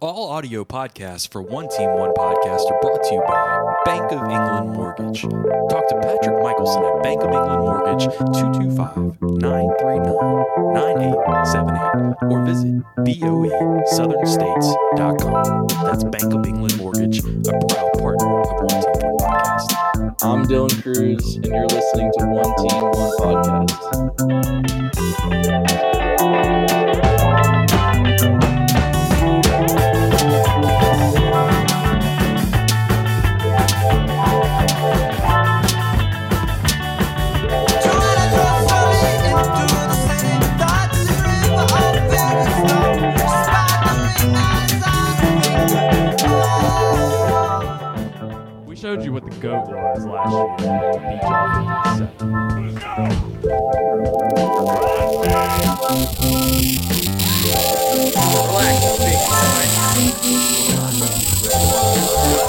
[0.00, 4.22] All audio podcasts for One Team One Podcast are brought to you by Bank of
[4.30, 5.22] England Mortgage.
[5.22, 15.66] Talk to Patrick Michelson at Bank of England Mortgage 225 939 9878 or visit boeSouthernStates.com.
[15.82, 17.22] That's Bank of England Mortgage, a
[17.66, 19.74] proud partner of One Team One Podcast.
[20.22, 23.74] I'm Dylan Cruz, and you're listening to One Team One Podcast.
[49.22, 50.78] What the goat was last year.
[50.78, 52.18] at the
[59.08, 59.24] Beach
[60.78, 60.98] off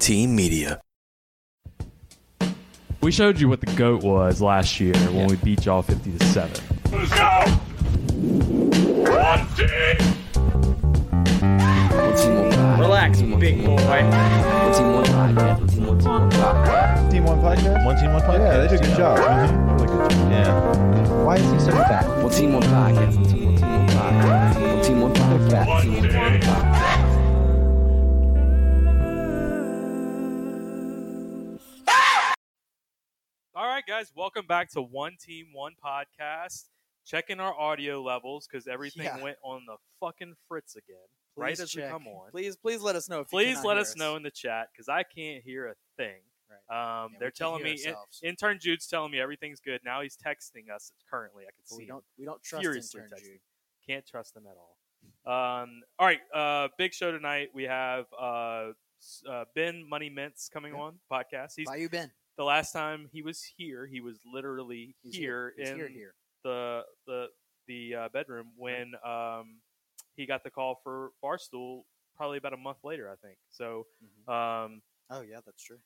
[0.01, 0.81] 17 Media.
[3.03, 6.25] We showed you what the GOAT was last year when we beat y'all 50 to
[6.25, 6.51] 7.
[6.91, 7.29] Let's go!
[9.13, 9.97] One team.
[12.81, 13.77] Relax, big boy.
[13.77, 15.71] Team One Podcast.
[15.71, 17.11] Team One Podcast.
[17.11, 17.85] Team One Podcast?
[17.85, 18.39] One Team One Podcast?
[18.39, 19.19] Yeah, they did a good job.
[19.19, 20.31] Really good job.
[20.31, 21.25] Yeah.
[21.25, 22.23] Why is he so fat?
[22.23, 23.40] One Team One Podcast.
[34.51, 36.65] Back to One Team One Podcast.
[37.07, 39.23] Checking our audio levels because everything Yeah.
[39.23, 40.97] went on the fucking fritz again.
[41.37, 42.31] right Please as we come on.
[42.33, 43.21] Please, please let us know.
[43.21, 46.21] If Please let hear us know in the chat because I can't hear a thing.
[46.69, 47.05] Right.
[47.05, 47.81] Um, Yeah, they're telling me.
[47.85, 47.95] in-
[48.25, 49.81] intern Jude's telling me everything's good.
[49.85, 51.45] Now he's texting us currently.
[51.45, 52.05] I can But see we don't.
[52.19, 53.25] We don't trust furiously intern texting.
[53.25, 53.41] Jude.
[53.87, 54.77] Can't trust them at all.
[55.33, 57.51] Um, all right, uh, big show tonight.
[57.55, 58.73] We have uh,
[59.29, 60.81] uh, Ben Money Mintz coming Yeah.
[60.81, 61.53] on podcast.
[61.57, 62.11] He's Bayou Ben.
[62.41, 63.87] The last time he was here.
[63.87, 65.89] He was literally He's here, He's in here.
[65.89, 66.15] Here.
[66.43, 67.27] the the
[67.69, 69.57] the uh, bedroom when um,
[70.17, 71.83] he got the call for Barstool.
[72.17, 73.37] Probably about a month later, I think.
[73.51, 74.33] So, Mhm.
[74.65, 75.81] um, Oh yeah, that's true.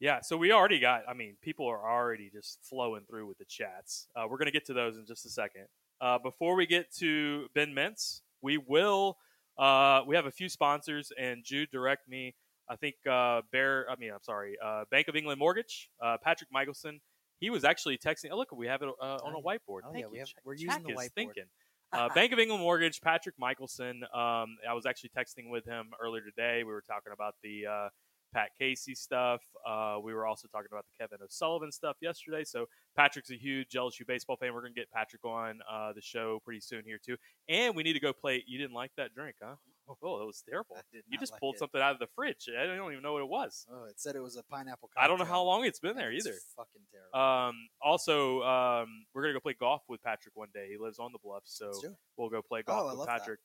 [0.00, 1.02] yeah, so we already got.
[1.08, 4.08] I mean, people are already just flowing through with the chats.
[4.16, 5.66] Uh, we're gonna get to those in just a second.
[6.00, 9.16] Uh, before we get to Ben Mintz, we will.
[9.58, 12.34] Uh, we have a few sponsors, and Jude direct me.
[12.70, 13.86] I think uh, Bear.
[13.90, 15.90] I mean, I'm sorry, uh, Bank of England Mortgage.
[16.00, 17.00] Uh, Patrick Michelson.
[17.40, 18.26] He was actually texting.
[18.30, 19.80] Oh, look, we have it uh, on a Oh, whiteboard.
[19.86, 20.10] oh, Thank yeah, you.
[20.12, 21.14] we have, we're Jack using the whiteboard.
[21.14, 21.44] Thinking.
[21.92, 24.02] Uh, Bank of England Mortgage, Patrick Michelson.
[24.14, 26.58] Um, I was actually texting with him earlier today.
[26.64, 27.88] We were talking about the uh,
[28.32, 29.40] Pat Casey stuff.
[29.66, 32.44] Uh, we were also talking about the Kevin O'Sullivan stuff yesterday.
[32.44, 34.54] So Patrick's a huge LSU baseball fan.
[34.54, 37.16] We're going to get Patrick on uh, the show pretty soon here too.
[37.48, 38.44] And we need to go play.
[38.46, 39.54] You didn't like that drink, huh?
[40.02, 40.76] Oh, that was terrible.
[41.08, 41.58] You just like pulled it.
[41.58, 42.48] something out of the fridge.
[42.58, 43.66] I don't even know what it was.
[43.72, 44.90] Oh, it said it was a pineapple.
[44.96, 46.36] I don't know how long it's been there It's either.
[46.56, 47.18] Fucking terrible.
[47.18, 50.68] Um, also, um, we're gonna go play golf with Patrick one day.
[50.70, 51.96] He lives on the bluff, so Let's do it.
[52.16, 53.08] we'll go play Oh, golf I with.
[53.08, 53.40] Patrick.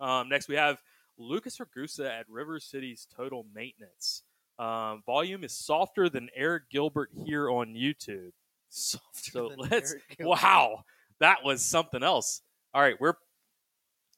[0.00, 0.80] Um, next, we have
[1.18, 4.22] Lucas Ragusa at River City's Total Maintenance.
[4.58, 8.30] Um, volume is softer than Eric Gilbert here on YouTube.
[8.68, 9.94] Softer So than let's.
[10.20, 10.84] Wow,
[11.20, 12.42] that was something else.
[12.74, 13.14] All right, we're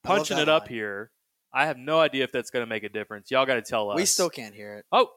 [0.02, 0.70] punching it up line.
[0.72, 1.10] here.
[1.52, 3.30] I have no idea if that's going to make a difference.
[3.30, 3.96] Y'all got to tell us.
[3.96, 4.84] We still can't hear it.
[4.92, 5.08] Oh,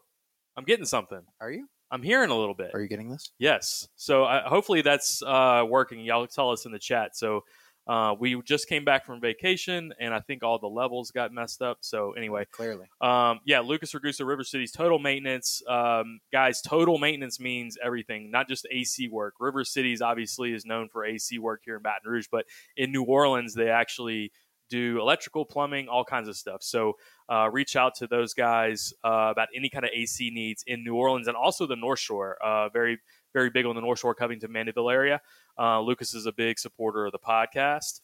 [0.56, 1.22] I'm getting something.
[1.40, 1.68] Are you?
[1.92, 2.72] I'm hearing a little bit.
[2.74, 3.32] Are you getting this?
[3.38, 3.88] Yes.
[3.98, 6.00] So uh, hopefully that's uh, working.
[6.00, 7.18] Y'all tell us in the chat.
[7.18, 7.44] So
[7.86, 11.62] uh, we just came back from vacation, and I think all the levels got messed
[11.62, 11.80] up.
[11.82, 12.88] So anyway, Clearly.
[13.02, 15.62] um, yeah, Lucas Ragusa, River City's total maintenance.
[15.68, 19.34] Um, guys, total maintenance means everything, not just AC work.
[19.40, 22.46] River City's obviously is known for AC work here in Baton Rouge, but
[22.78, 24.32] in New Orleans, they actually
[24.72, 26.64] do electrical, plumbing, all kinds of stuff.
[26.64, 26.98] So
[27.30, 30.96] uh, reach out to those guys uh, about any kind of AC needs in New
[30.96, 32.38] Orleans and also the North Shore.
[32.44, 32.98] Uh, very,
[33.34, 35.22] very big on the North Shore, Covington, Mandeville area.
[35.60, 38.00] Uh, Lucas is a big supporter of the podcast.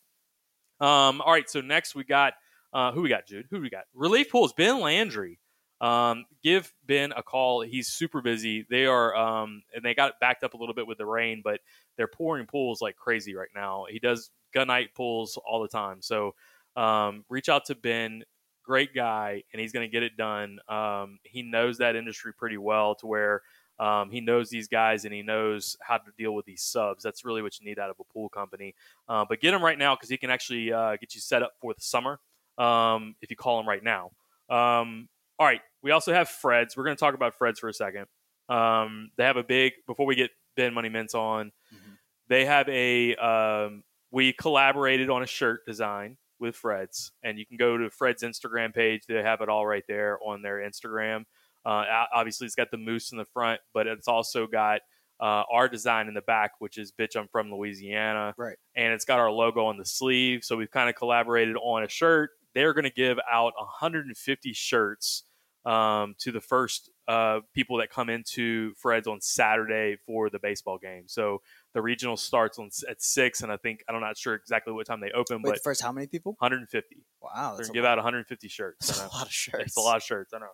[0.80, 2.34] Um, all right, so next we got
[2.74, 3.48] uh, who we got, Jude?
[3.50, 3.86] Who we got?
[3.94, 4.54] Relief pools.
[4.54, 5.40] Ben Landry.
[5.80, 7.62] Um, give Ben a call.
[7.62, 8.66] He's super busy.
[8.70, 11.60] They are, um, and they got backed up a little bit with the rain, but
[11.98, 13.86] they're pouring pools like crazy right now.
[13.90, 16.02] He does gunite pools all the time.
[16.02, 16.34] So
[16.78, 18.24] um, reach out to Ben.
[18.64, 20.60] Great guy, and he's going to get it done.
[20.68, 23.42] Um, he knows that industry pretty well to where
[23.80, 27.04] um, he knows these guys and he knows how to deal with these subs.
[27.04, 28.76] That's really what you need out of a pool company.
[29.08, 31.54] Uh, but get him right now because he can actually uh, get you set up
[31.62, 32.20] for the summer
[32.58, 34.12] um, if you call him right now.
[34.50, 35.08] Um,
[35.40, 36.76] all right, we also have Fred's.
[36.76, 38.08] We're going to talk about Fred's for a second.
[38.50, 41.52] Um, they have a big before we get Ben Money Mintz on.
[41.74, 41.98] Mhm.
[42.28, 47.58] They have a um, we collaborated on a shirt design with Fred's, and you can
[47.58, 49.04] go to Fred's Instagram page.
[49.08, 51.26] They have it all right there on their Instagram.
[51.66, 54.82] Uh, obviously, it's got the moose in the front, but it's also got
[55.20, 58.58] uh, our design in the back, which is "Bitch, I'm from Louisiana." Right.
[58.76, 60.44] And it's got our logo on the sleeve.
[60.44, 62.32] So we've kind of collaborated on a shirt.
[62.54, 65.24] They're going to give out 150 shirts
[65.66, 70.78] um, to the first uh, people that come into Fred's on Saturday for the baseball
[70.78, 71.04] game.
[71.08, 71.42] So
[71.78, 75.00] the regional starts on at six, and I think I'm not sure exactly what time
[75.00, 76.32] they open, Wait, but first, how many people?
[76.40, 76.98] 150.
[77.22, 77.92] Wow, They're gonna give lot.
[77.92, 78.88] out 150 shirts.
[78.88, 79.64] That's a lot of shirts.
[79.68, 80.34] It's a lot of shirts.
[80.34, 80.48] I know.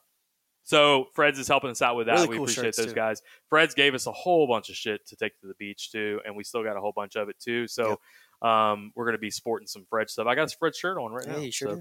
[0.66, 2.16] So Fred's is helping us out with that.
[2.16, 2.94] Really we cool appreciate those too.
[2.94, 3.22] guys.
[3.50, 6.36] Fred's gave us a whole bunch of shit to take to the beach too, and
[6.36, 7.68] we still got a whole bunch of it too.
[7.68, 8.00] So
[8.42, 10.28] um, we're gonna be sporting some Fred stuff.
[10.28, 11.40] I got a Fred shirt on right Yeah, now.
[11.40, 11.76] you sure so-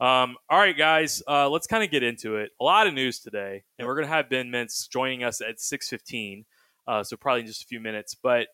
[0.00, 0.06] do.
[0.06, 2.50] um, all right, guys, uh, let's kind of get into it.
[2.60, 5.58] A lot of news today, and we're going to have Ben Mintz joining us at
[5.58, 6.44] 6.15,
[6.88, 8.14] uh, so probably in just a few minutes.
[8.14, 8.48] But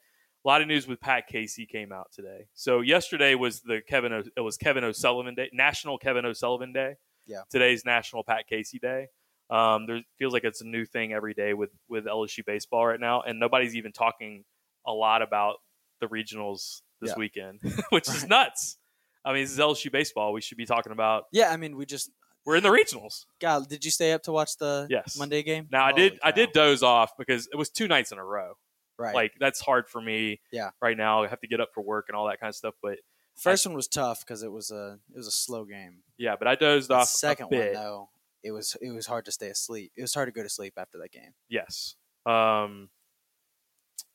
[0.45, 2.47] a lot of news with Pat Casey came out today.
[2.55, 6.95] So yesterday was the Kevin o- it was Kevin O'Sullivan Day, National Kevin O'Sullivan Day.
[7.27, 7.43] Yeah.
[7.51, 9.09] Today's National Pat Casey Day.
[9.51, 13.01] Um, there feels like it's a new thing every day with with LSU baseball right
[13.01, 14.45] now, and nobody's even talking
[14.87, 15.57] a lot about
[16.01, 17.15] the regionals this Yeah.
[17.19, 18.79] weekend, which is nuts.
[19.25, 20.33] I mean, this is LSU baseball.
[20.33, 22.11] We should be talking about Yeah, I mean, we just.
[22.47, 23.25] we're in the regionals.
[23.41, 25.17] God, did you stay up to watch the Yes.
[25.19, 25.67] Monday game?
[25.71, 28.55] Now I did I did doze off because it was two nights in a row.
[28.99, 29.15] Right.
[29.15, 30.41] Like that's hard for me.
[30.53, 30.71] Yeah.
[30.83, 32.75] Right now I have to get up for work and all that kind of stuff.
[32.83, 32.99] But
[33.37, 35.99] First one was tough because it was a it was a slow game.
[36.19, 37.75] yeah, but I dozed The off second a bit.
[37.75, 38.09] one though,
[38.43, 39.93] it was it was hard to stay asleep.
[39.97, 41.35] It was hard to go to sleep after that game.
[41.49, 41.95] Yes.
[42.27, 42.89] Um.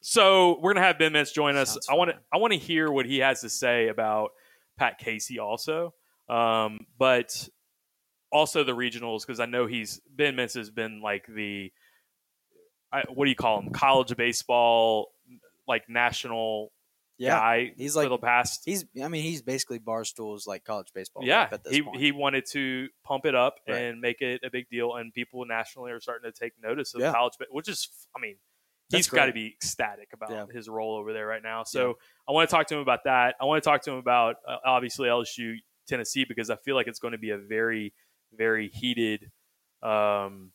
[0.02, 1.70] So we're gonna have Ben Mintz join us.
[1.74, 2.18] Sounds I want to.
[2.34, 4.32] I want to hear what he has to say about
[4.78, 5.94] Pat Casey also.
[6.30, 7.48] Um, but
[8.32, 11.72] also the regionals because I know he's Ben Mintz has been like the
[12.94, 13.72] I, what do you call him?
[13.72, 15.12] College baseball,
[15.68, 16.72] like national
[17.18, 17.74] Yeah, guy.
[17.78, 18.62] he's like- the past.
[18.66, 18.86] he's.
[19.04, 21.24] I mean, he's basically Barstool's like college baseball.
[21.26, 21.98] yeah, rep at this he point.
[22.00, 23.78] he wanted to pump it up Right.
[23.84, 27.02] and make it a big deal, and people nationally are starting to take notice of
[27.02, 27.12] Yeah.
[27.14, 28.36] college, which is, I mean,
[28.90, 30.46] That's he's got to be ecstatic about Yeah.
[30.54, 31.64] his role over there right now.
[31.64, 31.98] So
[32.28, 33.36] I want to talk to him about that.
[33.42, 35.56] I want to talk to him about uh, obviously LSU
[35.88, 37.94] Tennessee because I feel like it's going to be a very
[38.36, 39.32] very heated
[39.82, 40.52] um,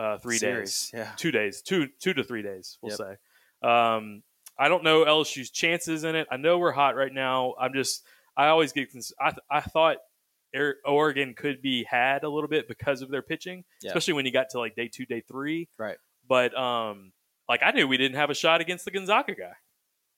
[0.00, 1.12] uh, three days Yeah.
[1.16, 2.98] two days, two two to three days, we'll Yep.
[2.98, 3.68] say.
[3.68, 4.22] Um,
[4.58, 6.26] I don't know LSU's chances in it.
[6.30, 7.54] I know we're hot right now.
[7.60, 8.04] I'm just,
[8.36, 8.88] I always get,
[9.20, 9.98] I, I thought
[10.84, 13.90] Oregon could be had a little bit because of their pitching, Yeah.
[13.90, 15.68] especially when you got to like day two, day three.
[15.78, 15.96] Right.
[16.28, 17.12] But um,
[17.48, 19.52] like I knew we didn't have a shot against the Gonzaga guy.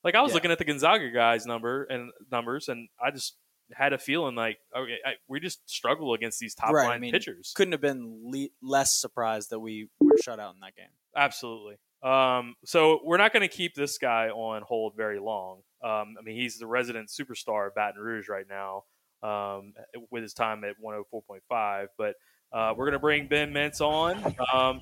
[0.04, 0.34] Like I was Yeah.
[0.34, 3.36] looking at the Gonzaga guy's number and numbers, and I just
[3.76, 7.00] had a feeling like okay, I, we just struggle against these top Right, I line
[7.00, 7.52] mean, pitchers.
[7.56, 10.86] Couldn't have been le- less surprised that we were shut out in that game.
[11.16, 11.76] Absolutely.
[12.02, 15.58] Um, so we're not going to keep this guy on hold very long.
[15.84, 18.84] Um, I mean, he's the resident superstar of Baton Rouge right now.
[19.22, 19.74] um,
[20.10, 21.86] with his time at 104.5.
[21.96, 22.16] But
[22.52, 24.34] uh, we're gonna bring Ben Mintz on.
[24.52, 24.80] Um,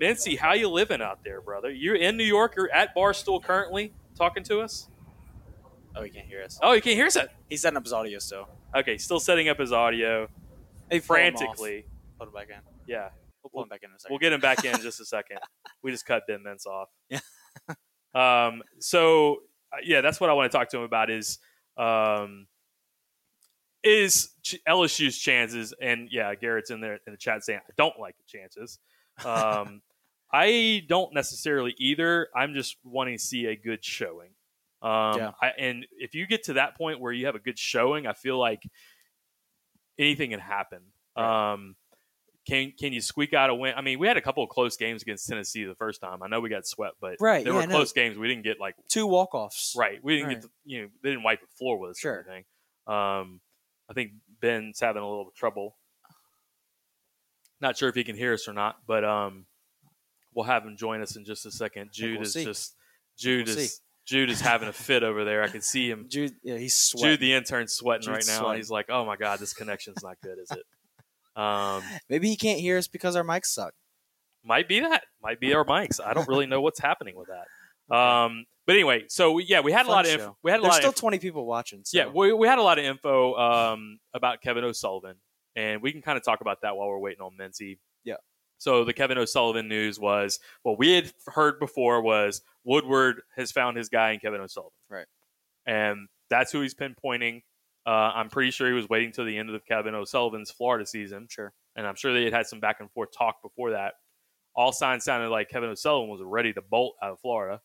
[0.00, 1.70] Mincy, how you living out there, brother?
[1.70, 2.54] You're in New York.
[2.56, 4.88] You're at Barstool currently, talking to us.
[5.96, 6.58] Oh, he can't hear us.
[6.62, 7.16] Oh, you can't hear us.
[7.48, 8.48] He's setting up his audio still.
[8.74, 10.28] Okay, still setting up his audio
[10.90, 11.40] Hey, pull him off.
[11.40, 11.86] frantically.
[12.18, 12.56] Put him back in.
[12.86, 13.08] Yeah,
[13.42, 14.12] We'll pull him back in in a second.
[14.12, 15.38] We'll get him back in just a second.
[15.82, 16.88] We just cut Ben Mintz off.
[17.10, 17.20] Yeah.
[18.48, 18.62] um.
[18.80, 19.40] So
[19.72, 21.10] uh, yeah, that's what I want to talk to him about.
[21.10, 21.38] Is
[21.76, 22.46] um,
[23.82, 25.74] is Ch- LSU's chances?
[25.80, 28.78] And yeah, Garrett's in there in the chat saying I don't like the chances.
[29.24, 29.80] Um,
[30.32, 32.26] I don't necessarily either.
[32.34, 34.30] I'm just wanting to see a good showing.
[34.84, 35.30] Um, Yeah.
[35.40, 38.12] I, and if you get to that point where you have a good showing, I
[38.12, 38.62] feel like
[39.98, 40.80] anything can happen.
[41.16, 41.76] Um,
[42.46, 43.72] can can you squeak out a win?
[43.74, 46.22] I mean, we had a couple of close games against Tennessee the first time.
[46.22, 47.74] I know we got swept, but Right, there yeah, were no.
[47.76, 48.18] close games.
[48.18, 49.74] We didn't get like Two walk offs.
[49.78, 49.98] right.
[50.04, 50.34] We didn't Right.
[50.34, 52.12] get the, you know they didn't wipe the floor with us Sure.
[52.12, 52.44] or anything.
[52.86, 53.40] Um,
[53.88, 55.78] I think Ben's having a little trouble.
[57.60, 59.46] Not sure if he can hear us or not, but um,
[60.34, 61.90] we'll have him join us in just a second.
[61.92, 62.44] Jude we'll is see.
[62.44, 62.76] just
[63.16, 65.42] Jude We'll is Jude is having a fit over there.
[65.42, 66.06] I can see him.
[66.10, 68.40] Jude, yeah, he's Jude, the intern, sweating Jude's right now.
[68.42, 68.58] sweating.
[68.58, 72.60] He's like, "Oh my god, this connection's not good, is it?" Um, Maybe he can't
[72.60, 73.74] hear us because our mics suck.
[74.44, 75.04] might be that.
[75.22, 76.00] Might be our mics.
[76.04, 77.46] I don't really know what's happening with that.
[77.94, 80.36] Um, but anyway, so we, yeah, we had a Fun lot of info.
[80.42, 81.82] we had a There's lot still of 20 people watching.
[81.84, 81.98] So.
[81.98, 85.16] yeah, we, we had a lot of info um, about Kevin O'Sullivan,
[85.54, 87.76] and we can kind of talk about that while we're waiting on Mincy.
[88.02, 88.14] Yeah.
[88.64, 93.76] So the Kevin O'Sullivan news was what we had heard before was Woodward has found
[93.76, 95.06] his guy in Kevin O'Sullivan, Right.
[95.66, 97.42] And that's who he's pinpointing.
[97.86, 101.26] Uh, I'm pretty sure he was waiting till the end of Kevin O'Sullivan's Florida season,
[101.28, 101.52] Sure.
[101.76, 103.96] and I'm sure they had had some back and forth talk before that.
[104.56, 107.60] All signs sounded like Kevin O'Sullivan was ready to bolt out of Florida,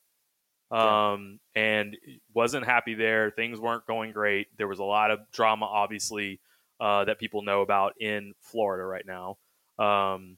[0.70, 1.12] Yeah.
[1.14, 1.96] um, and
[2.34, 3.32] wasn't happy there.
[3.32, 4.48] Things weren't going great.
[4.58, 6.42] There was a lot of drama, obviously,
[6.82, 9.38] uh, that people know about in Florida right now.
[9.78, 10.38] Um,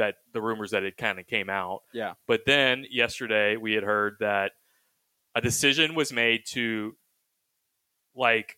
[0.00, 1.82] that the rumors that it kind of came out.
[1.92, 2.14] Yeah.
[2.26, 4.52] But then yesterday we had heard that
[5.34, 6.96] a decision was made to
[8.14, 8.56] like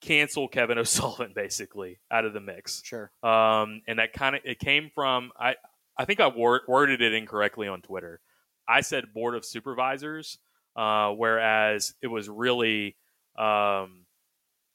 [0.00, 2.82] cancel Kevin O'Sullivan basically out of the mix.
[2.84, 3.12] Sure.
[3.22, 5.54] Um, and that kind of it came from I
[5.96, 8.20] I think I wor- worded it incorrectly on Twitter.
[8.66, 10.38] I said board of supervisors,
[10.74, 12.96] uh, whereas it was really
[13.38, 14.06] um,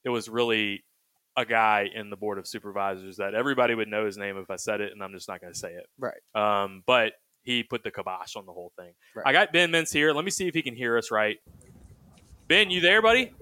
[0.06, 0.86] it was really
[1.36, 4.56] a guy in the board of supervisors that everybody would know his name if I
[4.56, 5.88] said it, and I'm just not going to say it.
[5.98, 6.14] Right.
[6.36, 7.14] Um, but
[7.44, 8.94] he put the kibosh on the whole thing.
[9.16, 9.26] Right.
[9.28, 10.14] I got Ben Mintz here.
[10.14, 11.40] Let me see if he can hear us right.
[12.48, 13.34] Ben, you there, buddy?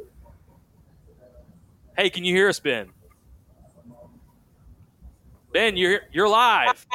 [1.98, 2.90] Hey, can you hear us, Ben?
[5.54, 6.86] Ben, you're you're live.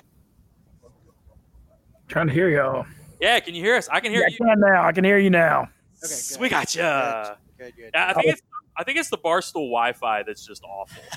[2.09, 2.87] Trying to hear y'all.
[3.21, 3.89] Yeah, can you hear us?
[3.91, 4.47] I can hear Yeah, you.
[4.47, 4.87] I can now.
[4.87, 5.69] I can hear you now.
[6.03, 6.41] Okay, good.
[6.41, 6.83] We got you.
[6.83, 7.95] Good, good, good.
[7.95, 8.43] I think it's
[8.79, 11.03] I think it's the Barstool Wi-Fi that's just awful.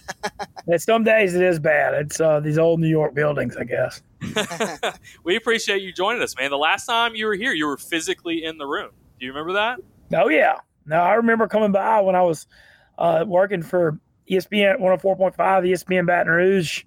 [0.68, 1.96] And some days it is bad.
[1.96, 4.04] It's uh, these old New York buildings, I guess.
[5.24, 6.52] we appreciate you joining us, man.
[6.52, 8.92] The last time you were here, you were physically in the room.
[9.20, 9.80] Do you remember that?
[10.14, 10.58] Oh yeah.
[10.86, 12.46] No, I remember coming by when I was
[13.00, 14.00] uh, working for
[14.30, 16.84] ESPN 104.5, ESPN Baton Rouge.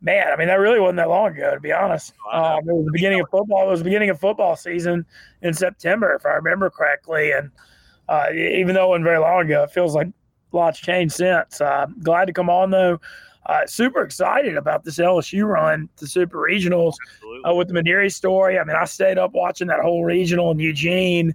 [0.00, 2.12] Man, I mean that really wasn't that long ago, to be honest.
[2.32, 2.58] I.
[2.58, 3.66] Um, it was the beginning of football.
[3.66, 5.04] It was the beginning of football season
[5.42, 7.32] in September, if I remember correctly.
[7.32, 7.50] And
[8.08, 10.08] uh, even though it wasn't very long ago, it feels like
[10.52, 11.60] lots changed since.
[11.60, 13.00] Uh, glad to come on though.
[13.46, 16.94] Uh, super excited about this LSU run to Super Regionals
[17.48, 18.58] uh, with the Mainieri story.
[18.58, 21.34] I mean, I stayed up watching that whole regional in Eugene.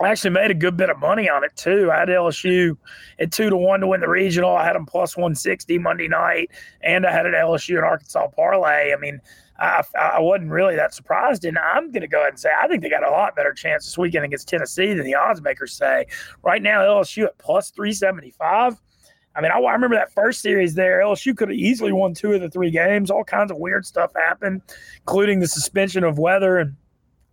[0.00, 1.90] I actually made a good bit of money on it too.
[1.90, 2.76] I had LSU
[3.18, 4.56] at two to one to win the regional.
[4.56, 6.50] I had them plus one sixty Monday night,
[6.82, 8.92] and I had an LSU and Arkansas parlay.
[8.92, 9.20] I mean,
[9.58, 12.68] I, I wasn't really that surprised, and I'm going to go ahead and say I
[12.68, 15.72] think they got a lot better chance this weekend against Tennessee than the odds makers
[15.72, 16.06] say.
[16.42, 18.80] Right now, LSU at plus three seventy five.
[19.34, 21.00] I mean, I, I remember that first series there.
[21.00, 23.10] LSU could have easily won two of the three games.
[23.10, 24.62] All kinds of weird stuff happened,
[24.98, 26.76] including the suspension of weather and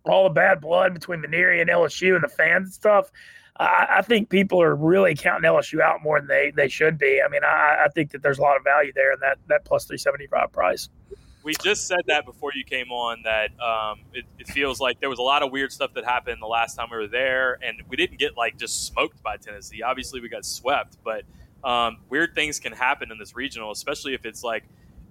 [0.04, 3.10] all the bad blood between Mainieri and LSU and the fans and stuff.
[3.58, 7.20] I, I think people are really counting LSU out more than they, they should be.
[7.24, 9.64] I mean, I, I think that there's a lot of value there in that that
[9.64, 10.88] plus three seventy five price.
[11.46, 15.08] We just said that before you came on that um, it, it feels like there
[15.08, 17.80] was a lot of weird stuff that happened the last time we were there and
[17.88, 19.80] we didn't get like just smoked by tennessee.
[19.80, 21.22] Obviously we got swept but
[21.62, 24.64] um, weird things can happen in this regional especially if it's like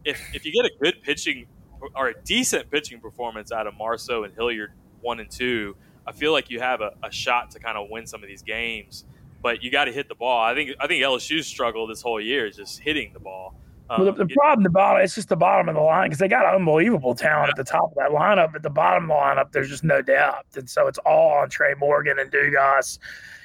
[0.04, 1.48] if, if you get a good pitching
[1.96, 5.74] or a decent pitching performance out of marceau and hilliard one and two
[6.06, 8.42] i feel like you have a, a shot to kind of win some of these
[8.42, 9.06] games
[9.42, 10.44] but you got to hit the ball.
[10.44, 13.56] I think i think lsu's struggle this whole year is just hitting the ball
[13.90, 16.10] um, Well, the, the it- problem, the bottom, it's just the bottom of the line
[16.10, 18.56] because they got unbelievable talent at the top of that lineup.
[18.56, 21.50] At the bottom of the lineup, there's just no depth, and so it's all on
[21.50, 23.00] Trey Morgan and Dugas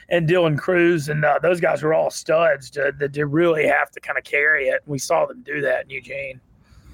[0.08, 3.90] and Dylan Crews, and uh, those guys were all studs to, that to really have
[3.92, 4.80] to kind of carry it.
[4.86, 6.40] We saw them do that in Eugene.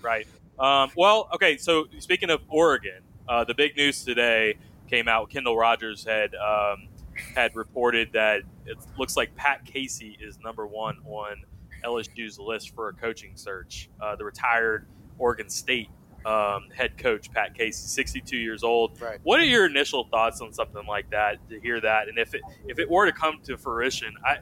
[0.03, 0.27] Right.
[0.59, 1.57] Um, well, okay.
[1.57, 5.31] So speaking of Oregon, uh, the big news today came out.
[5.31, 6.89] Kendall Rogers had um,
[7.35, 11.43] had reported that it looks like Pat Casey is number one on
[11.85, 13.89] LSU's list for a coaching search.
[14.01, 14.87] Uh, the retired
[15.19, 15.89] Oregon State
[16.25, 19.01] um, head coach Pat Casey, 62 years old.
[19.01, 19.21] Right.
[19.23, 21.37] What are your initial thoughts on something like that?
[21.49, 24.39] To hear that, and if it if it were to come to fruition, I.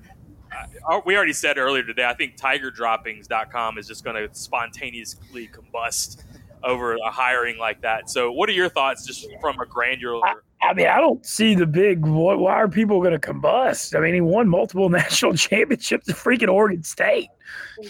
[0.89, 2.05] I we already said earlier today.
[2.05, 6.23] I think TigerDroppings.com is just going to spontaneously combust
[6.63, 8.09] over a hiring like that.
[8.09, 10.45] So, what are your thoughts, just from a granular?
[10.69, 12.07] I mean, I don't see the big.
[12.07, 13.97] Why, why are people going to combust?
[13.97, 17.29] I mean, he won multiple national championships at freaking Oregon State.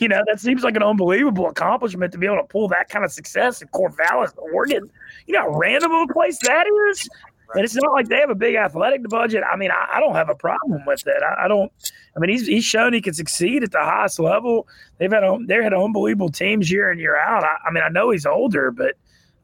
[0.00, 3.04] You know, that seems like an unbelievable accomplishment to be able to pull that kind
[3.04, 4.90] of success in Corvallis, Oregon.
[5.26, 7.08] You know how random of a place that is?
[7.54, 9.44] And it's not like they have a big athletic budget.
[9.50, 11.22] I mean, I, I don't have a problem with it.
[11.22, 11.70] I, I, don't.
[12.16, 14.66] I mean, he's he's shown he can succeed at the highest level.
[14.98, 17.44] They've had they've had unbelievable teams year in year out.
[17.44, 18.94] I, I mean, I know he's older, but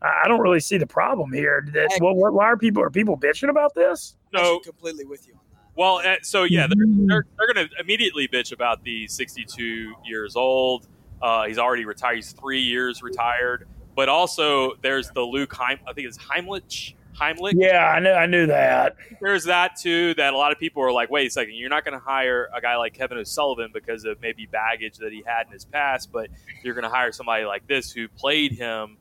[0.03, 1.67] I don't really see the problem here.
[1.73, 4.17] That well, why are people are people bitching about this?
[4.35, 5.61] So completely with you on that.
[5.77, 10.37] Well, uh, so yeah, they're they're, they're going to immediately bitch about the 62 years
[10.37, 10.89] old.
[11.21, 12.17] Uh, he's already retired.
[12.17, 13.69] He's three years retired.
[13.95, 15.81] But also, there's the Luke Heim.
[15.87, 16.95] I think it's Heimlich.
[17.15, 17.53] Heimlich.
[17.57, 18.97] Yeah, I knew I knew that.
[19.21, 20.15] There's that too.
[20.15, 22.49] That a lot of people are like, wait a second, you're not going to hire
[22.55, 26.11] a guy like Kevin O'Sullivan because of maybe baggage that he had in his past,
[26.11, 26.31] but
[26.65, 28.97] you're going to hire somebody like this who played him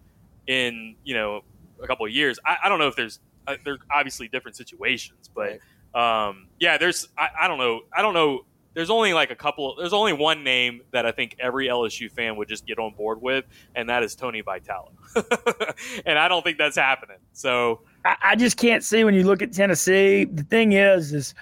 [0.50, 1.42] in you know
[1.82, 2.38] a couple of years.
[2.46, 5.60] I, I don't know if there's uh, there's obviously different situations, but
[5.98, 8.46] um, yeah, there's I, I don't know I don't know.
[8.74, 9.76] There's only like a couple.
[9.78, 13.22] There's only one name that I think every LSU fan would just get on board
[13.22, 14.92] with, and that is Tony Vitello.
[16.06, 17.18] and I don't think that's happening.
[17.34, 20.26] So I, I just can't see when you look at Tennessee.
[20.26, 21.34] The thing is, is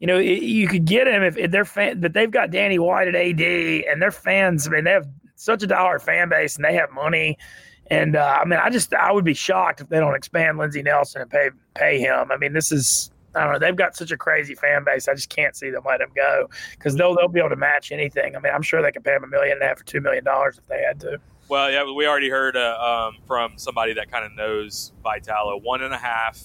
[0.00, 3.08] you know, you could get him if, if they're fan, but they've got Danny White
[3.08, 4.66] at AD, and their fans.
[4.66, 7.38] I mean, they have such a dollar fan base, and they have money.
[7.90, 10.82] And uh, I mean, I just I would be shocked if they don't expand Lindsey
[10.82, 12.30] Nelson and pay pay him.
[12.30, 13.58] I mean, this is I don't know.
[13.58, 15.08] They've got such a crazy fan base.
[15.08, 17.92] I just can't see them let him go because they'll they'll be able to match
[17.92, 18.36] anything.
[18.36, 20.00] I mean, I'm sure they could pay him a million and a half or two
[20.00, 21.18] million dollars if they had to.
[21.48, 25.82] Well, yeah, we already heard uh, um, from somebody that kind of knows Vitello one
[25.82, 26.40] and a half,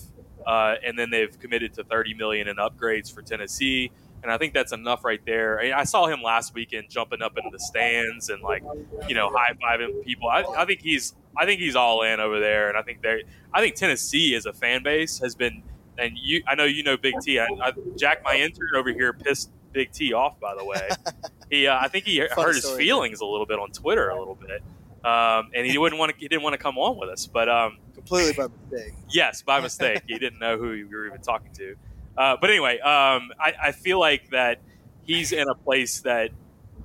[0.45, 3.91] uh, and then they've committed to thirty million in upgrades for Tennessee,
[4.23, 5.59] and I think that's enough right there.
[5.59, 8.63] I, I saw him last weekend jumping up into the stands and like,
[9.07, 10.29] you know, high fiving people.
[10.29, 13.23] I, I think he's I think he's all in over there, and I think they
[13.53, 15.63] I think Tennessee as a fan base has been,
[15.97, 17.39] and you I know you know Big T.
[17.39, 20.39] I, I, Jack, my intern over here, pissed Big T off.
[20.39, 20.89] By the way,
[21.49, 24.17] he uh, I think he Fun hurt his feelings a little bit on Twitter a
[24.17, 24.61] little bit.
[25.05, 26.17] Um, and he wouldn't want to.
[26.19, 28.93] He didn't want to come on with us, but um, Completely by mistake.
[29.09, 30.01] Yes, by mistake.
[30.07, 31.75] he didn't know who you were even talking to.
[32.17, 34.59] Uh, but anyway, um, I, I feel like that
[35.03, 36.31] he's in a place that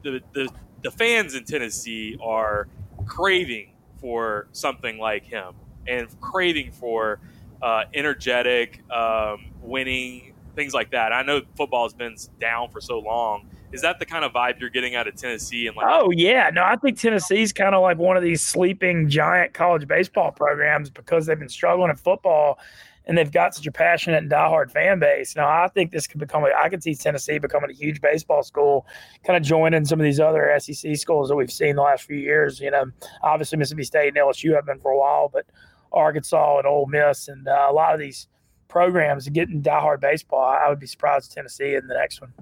[0.02, 0.50] the, the
[0.82, 2.68] the fans in Tennessee are
[3.06, 3.71] craving
[4.02, 5.54] for something like him
[5.86, 7.20] and craving for
[7.62, 11.12] uh, energetic, um, winning things like that.
[11.12, 13.48] I know football has been down for so long.
[13.72, 15.66] Is that the kind of vibe you're getting out of Tennessee?
[15.66, 19.08] And like, Oh yeah, no, I think Tennessee's kind of like one of these sleeping
[19.08, 22.58] giant college baseball programs because they've been struggling in football,
[23.06, 25.34] and they've got such a passionate and diehard fan base.
[25.36, 26.44] Now I think this could become.
[26.44, 28.86] A, I could see Tennessee becoming a huge baseball school,
[29.24, 32.16] kind of joining some of these other SEC schools that we've seen the last few
[32.16, 32.60] years.
[32.60, 32.84] You know,
[33.22, 35.46] obviously Mississippi State and LSU have been for a while, but
[35.92, 38.28] Arkansas and Ole Miss and uh, a lot of these
[38.68, 40.42] programs getting diehard baseball.
[40.42, 42.32] I would be surprised Tennessee in the next one.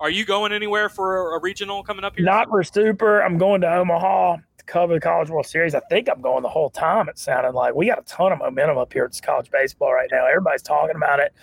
[0.00, 2.24] are you going anywhere for a, a regional coming up here?
[2.24, 3.22] Not for Super.
[3.22, 5.74] I'm going to Omaha to cover the College World Series.
[5.74, 7.08] I think I'm going the whole time.
[7.08, 9.92] It sounded like we got a ton of momentum up here at this college baseball
[9.92, 10.26] right now.
[10.26, 11.34] Everybody's talking about it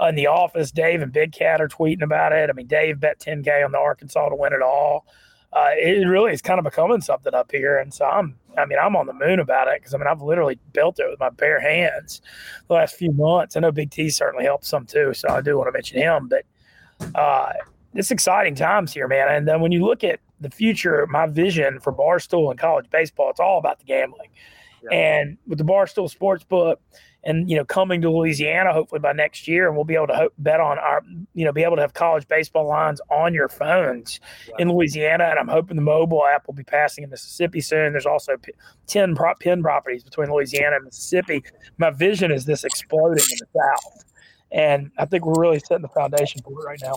[0.00, 0.70] in the office.
[0.70, 2.48] Dave and Big Cat are tweeting about it.
[2.48, 5.06] I mean, Dave bet 10K on the Arkansas to win it all.
[5.52, 8.36] Uh, it really is kind of becoming something up here, and so I'm.
[8.58, 11.06] I mean, I'm on the moon about it because I mean, I've literally built it
[11.10, 12.22] with my bare hands
[12.68, 13.54] the last few months.
[13.54, 16.28] I know Big T certainly helped some too, so I do want to mention him.
[16.28, 16.44] But
[17.14, 17.52] uh,
[17.94, 19.28] it's exciting times here, man.
[19.28, 23.30] And then when you look at the future, my vision for Barstool and college baseball,
[23.30, 24.28] it's all about the gambling.
[24.92, 26.80] And with the Barstool sports book
[27.24, 30.14] and, you know, coming to Louisiana, hopefully by next year, and we'll be able to
[30.14, 31.02] hope, bet on our,
[31.34, 34.20] you know, be able to have college baseball lines on your phones
[34.60, 35.24] in Louisiana.
[35.24, 37.92] And I'm hoping the mobile app will be passing in Mississippi soon.
[37.92, 38.52] There's also p-
[38.86, 41.42] 10 pro- pin properties between Louisiana and Mississippi.
[41.78, 44.04] My vision is this exploding in the South.
[44.52, 46.94] And I think we're really setting the foundation for it right now.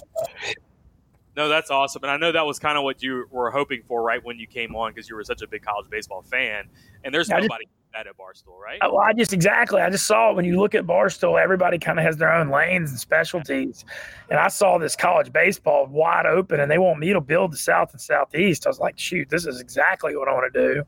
[1.40, 4.04] No, that's awesome, and I know that was kind of what you were hoping for,
[4.04, 6.66] right, when you came on, because you were such a big college baseball fan.
[7.06, 8.78] And there's I just- nobody that at Barstool, right?
[8.82, 9.82] Oh, Well, I just exactly.
[9.82, 12.50] I just saw it when you look at Barstool, everybody kind of has their own
[12.50, 13.84] lanes and specialties.
[14.30, 17.58] And I saw this college baseball wide open, and they want me to build the
[17.58, 18.68] South and Southeast.
[18.68, 20.84] I was like, shoot, this is exactly what I want to do.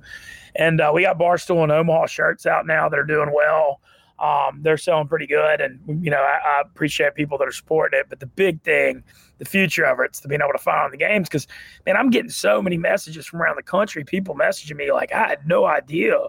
[0.58, 3.80] And uh, we got Barstool and Omaha shirts out now that are doing well.
[4.22, 8.00] Um, they're selling pretty good, and you know I, I appreciate people that are supporting
[8.00, 8.06] it.
[8.08, 9.04] But the big thing,
[9.40, 11.48] the future of it's to being able to follow the games because
[11.88, 14.04] man, I'm getting so many messages from around the country.
[14.04, 16.20] People messaging me like I had no idea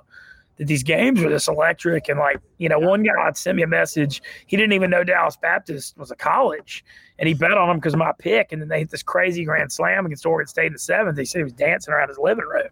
[0.56, 2.08] that these games were this electric.
[2.08, 4.22] And like, you know, one guy had sent me a message.
[4.46, 6.84] He didn't even know Dallas Baptist was a college,
[7.18, 8.52] and he bet on them because my pick.
[8.52, 11.18] And then they hit this crazy grand slam against Oregon State in the seventh.
[11.18, 12.68] He said he was dancing around his living room,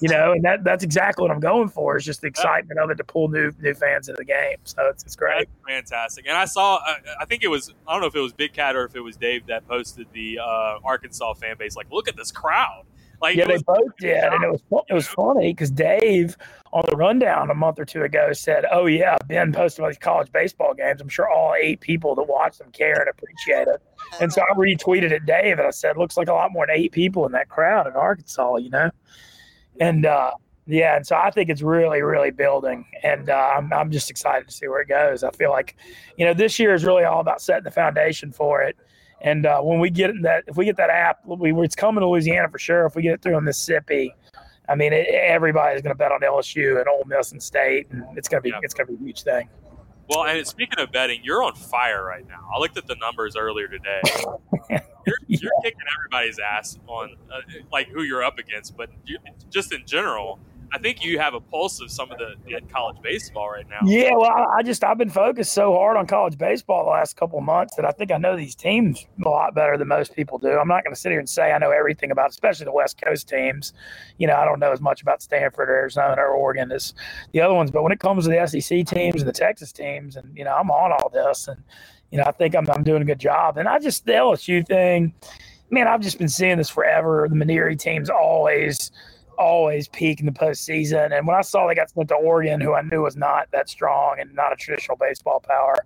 [0.00, 1.96] you know, and that that's exactly what I'm going for.
[1.96, 4.56] Is just the excitement of it to pull new new fans into the game.
[4.64, 5.48] So it's it's great.
[5.66, 6.26] That's fantastic.
[6.28, 6.78] And I saw,
[7.20, 9.00] I think it was, I don't know if it was Big Cat or if it
[9.00, 11.76] was Dave that posted the uh, Arkansas fan base.
[11.76, 12.84] Like, look at this crowd.
[13.20, 16.36] Like, Yeah, it they was- both did, and it was it was funny because Dave
[16.72, 19.98] on the rundown a month or two ago said, "Oh yeah, Ben posted about these
[19.98, 21.00] college baseball games.
[21.00, 23.82] I'm sure all eight people that watch them care and appreciate it."
[24.20, 26.76] And so I retweeted it, Dave, and I said, "Looks like a lot more than
[26.76, 28.90] eight people in that crowd in Arkansas, you know."
[29.80, 30.32] And uh,
[30.66, 34.46] yeah, and so I think it's really, really building, and uh, I'm I'm just excited
[34.46, 35.24] to see where it goes.
[35.24, 35.76] I feel like,
[36.16, 38.76] you know, this year is really all about setting the foundation for it.
[39.20, 42.08] And uh, when we get that, if we get that app, we, it's coming to
[42.08, 42.86] Louisiana for sure.
[42.86, 44.14] If we get it through in Mississippi,
[44.68, 48.04] I mean, it, everybody's going to bet on LSU and Ole Miss and State, and
[48.16, 48.60] it's going to be Yeah.
[48.62, 49.48] it's going to be a huge thing.
[50.08, 52.48] well, and speaking of betting, you're on fire right now.
[52.54, 54.00] I looked at the numbers earlier today.
[55.06, 57.40] You're, you're kicking everybody's ass on uh,
[57.72, 59.16] like who you're up against, but you,
[59.48, 60.38] just in general,
[60.72, 62.34] I think you have a pulse of some of the,
[62.72, 63.78] college baseball right now.
[63.84, 67.16] Yeah, well, I, I just I've been focused so hard on college baseball the last
[67.16, 70.14] couple of months that I think I know these teams a lot better than most
[70.14, 70.50] people do.
[70.50, 73.00] I'm not going to sit here and say I know everything about, especially the West
[73.00, 73.72] Coast teams.
[74.18, 76.94] You know, I don't know as much about Stanford or Arizona or Oregon as
[77.32, 77.70] the other ones.
[77.70, 80.54] But when it comes to the SEC teams and the Texas teams, and you know,
[80.54, 81.62] I'm on all this, and
[82.10, 83.56] you know, I think I'm I'm doing a good job.
[83.56, 85.14] And I just the LSU thing,
[85.70, 87.26] man, I've just been seeing this forever.
[87.28, 88.90] The Mainieri teams always
[89.38, 91.16] always peak in the postseason.
[91.16, 93.68] And when I saw they got sent to Oregon, who I knew was not that
[93.68, 95.76] strong and not a traditional baseball power,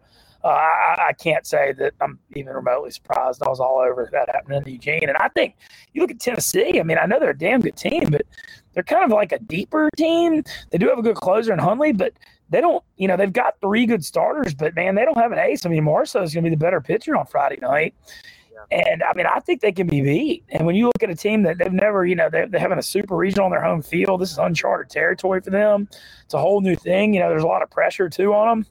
[0.45, 3.43] uh, I, I can't say that I'm even remotely surprised.
[3.45, 5.09] I was all over that happening in Eugene.
[5.09, 5.55] And I think
[5.93, 6.81] you look at Tennessee.
[6.81, 8.23] I mean, I know they're a damn good team, but
[8.75, 10.43] they're kind of like a deeper team.
[10.71, 12.15] They do have a good closer in Hunley, but
[12.51, 12.83] they don't.
[12.97, 15.65] You know, they've got three good starters, but man, they don't have an ace.
[15.65, 17.95] I mean, Marceau is going to be the better pitcher on Friday night.
[18.71, 20.45] And I mean, I think they can be beat.
[20.51, 22.79] And when you look at a team that they've never, you know, they're, they're having
[22.79, 25.89] a super regional on their home field, this is uncharted territory for them.
[26.25, 27.15] It's a whole new thing.
[27.15, 28.67] You know, there's a lot of pressure too on them.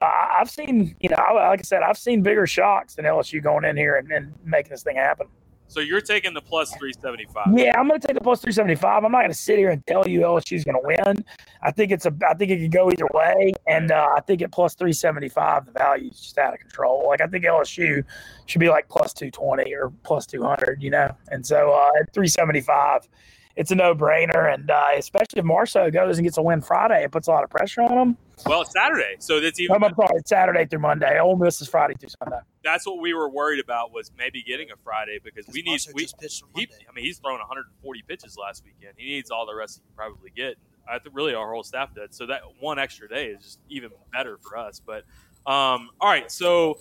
[0.00, 3.64] Uh, I've seen, you know, like I said, I've seen bigger shocks than LSU going
[3.64, 5.28] in here and, and making this thing happen.
[5.68, 7.58] So you're taking the plus 375.
[7.58, 9.04] Yeah, I'm going to take the plus 375.
[9.04, 11.24] I'm not going to sit here and tell you LSU's going to win.
[11.62, 14.42] I think it's a, I think it could go either way, and uh, I think
[14.42, 17.06] at plus 375, the value is just out of control.
[17.08, 18.04] Like I think LSU
[18.46, 21.10] should be like plus 220 or plus 200, you know.
[21.28, 23.08] And so uh, at 375,
[23.56, 27.12] it's a no-brainer, and uh, especially if Marceau goes and gets a win Friday, it
[27.12, 28.16] puts a lot of pressure on him.
[28.46, 29.76] Well, it's Saturday, so that's even.
[29.76, 31.20] I'm sorry, it's Saturday through Monday.
[31.20, 32.40] Ole Miss is Friday through Sunday.
[32.64, 35.70] That's what we were worried about was maybe getting a Friday because we need.
[35.70, 36.86] Marceau We, just pitched on he, Monday.
[36.88, 38.94] I mean, he's thrown 140 pitches last weekend.
[38.96, 40.56] He needs all the rest he can probably get.
[40.88, 42.12] I think really our whole staff did.
[42.12, 44.80] So that one extra day is just even better for us.
[44.84, 45.04] But
[45.46, 46.78] um, all right, so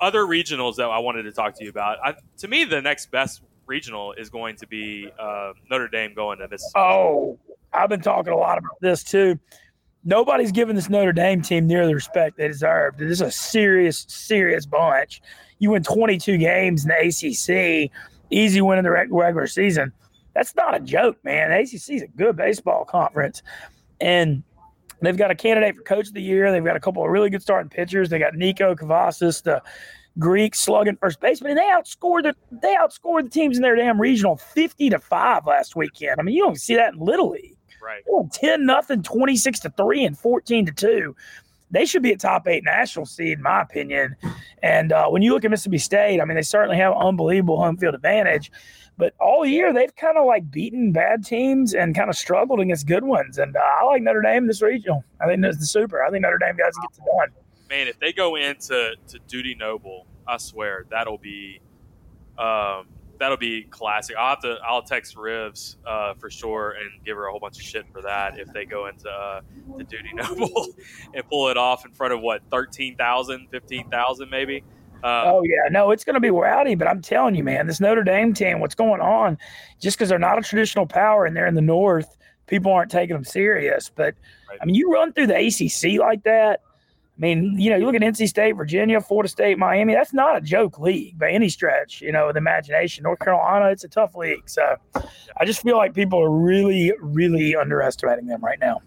[0.00, 1.98] other regionals that I wanted to talk to you about.
[2.04, 6.38] I, to me, the next best regional is going to be uh, Notre Dame going
[6.38, 6.80] to Mississippi.
[6.80, 7.38] Oh,
[7.72, 9.38] I've been talking a lot about this too.
[10.04, 12.96] Nobody's giving this Notre Dame team near the respect they deserve.
[12.96, 15.20] This is a serious, serious bunch.
[15.58, 17.90] You win 22 games in the ACC,
[18.30, 19.92] easy win in the regular season.
[20.34, 21.50] That's not a joke, man.
[21.50, 23.42] ACC is a good baseball conference,
[24.00, 24.44] and
[25.02, 26.52] they've got a candidate for coach of the year.
[26.52, 28.08] They've got a couple of really good starting pitchers.
[28.08, 29.62] They got Niko Kavadas, the
[30.18, 34.00] Greek slugging first baseman, and they outscored the they outscored the teams in their damn
[34.00, 36.16] regional 50 to five last weekend.
[36.18, 37.56] I mean, you don't see that in Little League.
[37.82, 38.02] Right.
[38.32, 41.16] 10 nothing, 26 to 3, and 14 to 2.
[41.70, 44.16] They should be a top eight national seed, in my opinion.
[44.62, 47.76] And uh, when you look at Mississippi State, I mean, they certainly have unbelievable home
[47.76, 48.50] field advantage.
[48.96, 52.86] But all year, they've kind of like beaten bad teams and kind of struggled against
[52.86, 53.38] good ones.
[53.38, 55.04] And uh, I like Notre Dame in this regional.
[55.20, 56.02] I think that's the super.
[56.02, 57.28] I think Notre Dame guys get it done.
[57.70, 61.60] Man, if they go into to Dudy Noble, I swear that'll be
[62.38, 62.86] um,
[63.18, 64.16] that'll be classic.
[64.16, 67.56] I'll have to I'll text Rivs uh, for sure and give her a whole bunch
[67.58, 69.40] of shit for that if they go into uh,
[69.76, 70.68] the Dudy Noble
[71.14, 74.64] and pull it off in front of what 13,000, 15,000 maybe.
[75.02, 76.74] Uh, Oh yeah, no, it's going to be rowdy.
[76.74, 79.38] But I'm telling you, man, this Notre Dame team, what's going on?
[79.80, 83.14] Just because they're not a traditional power and they're in the North, people aren't taking
[83.14, 83.90] them serious.
[83.94, 84.14] But
[84.60, 86.62] I mean, you run through the ACC like that.
[87.18, 89.92] I mean, you know, you look at NC State, Virginia, Florida State, Miami.
[89.92, 92.00] That's not a joke league by any stretch.
[92.00, 93.02] You know, with imagination.
[93.02, 94.48] North Carolina, it's a tough league.
[94.48, 98.82] So, I just feel like people are really, really underestimating them right now.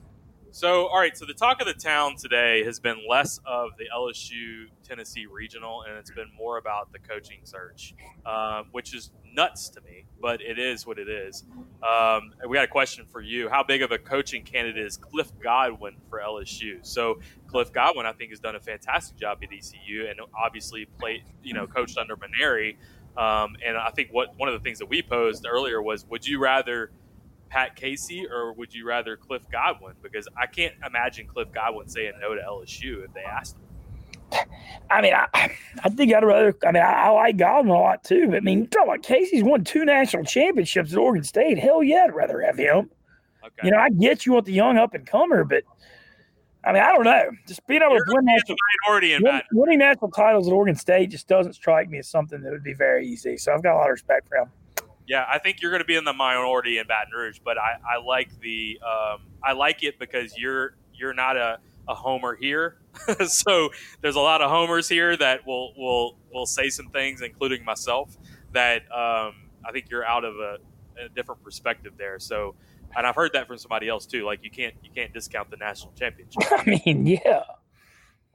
[0.53, 1.17] So, all right.
[1.17, 5.83] So the talk of the town today has been less of the LSU Tennessee regional,
[5.83, 10.41] and it's been more about the coaching search, um, which is nuts to me, but
[10.41, 11.45] it is what it is.
[11.81, 15.31] Um, we got a question for you: How big of a coaching candidate is Cliff
[15.41, 16.85] Godwin for LSU?
[16.85, 21.23] So, Cliff Godwin, I think, has done a fantastic job at ECU, and obviously played,
[21.41, 22.75] you know, coached under Mainieri.
[23.17, 26.27] Um, and I think what one of the things that we posed earlier was: Would
[26.27, 26.91] you rather
[27.51, 29.93] Pat Casey or would you rather Cliff Godwin?
[30.01, 34.45] Because I can't imagine Cliff Godwin saying no to LSU if they asked him.
[34.89, 35.27] I mean, I,
[35.83, 36.55] I think I'd rather.
[36.65, 38.27] I mean, I, I like Godwin a lot too.
[38.27, 41.59] But I mean, talk about Casey's won two national championships at Oregon State.
[41.59, 42.89] Hell yeah, I'd rather have him.
[43.43, 43.65] Okay.
[43.65, 45.63] You know, I get you want the young up and comer, but
[46.63, 47.31] I mean, I don't know.
[47.47, 50.53] Just being able You're to win national, the minority in win, winning national titles at
[50.53, 53.35] Oregon State just doesn't strike me as something that would be very easy.
[53.35, 54.51] So I've got a lot of respect for him.
[55.07, 57.75] Yeah, I think you're going to be in the minority in Baton Rouge, but I,
[57.95, 62.77] I like the um, I like it because you're you're not a, a homer here,
[63.27, 63.69] so
[64.01, 68.15] there's a lot of homers here that will will will say some things, including myself,
[68.53, 70.57] that um, I think you're out of a,
[71.03, 72.19] a different perspective there.
[72.19, 72.55] So,
[72.95, 74.25] and I've heard that from somebody else too.
[74.25, 76.43] Like you can't you can't discount the national championship.
[76.51, 77.43] I mean, yeah.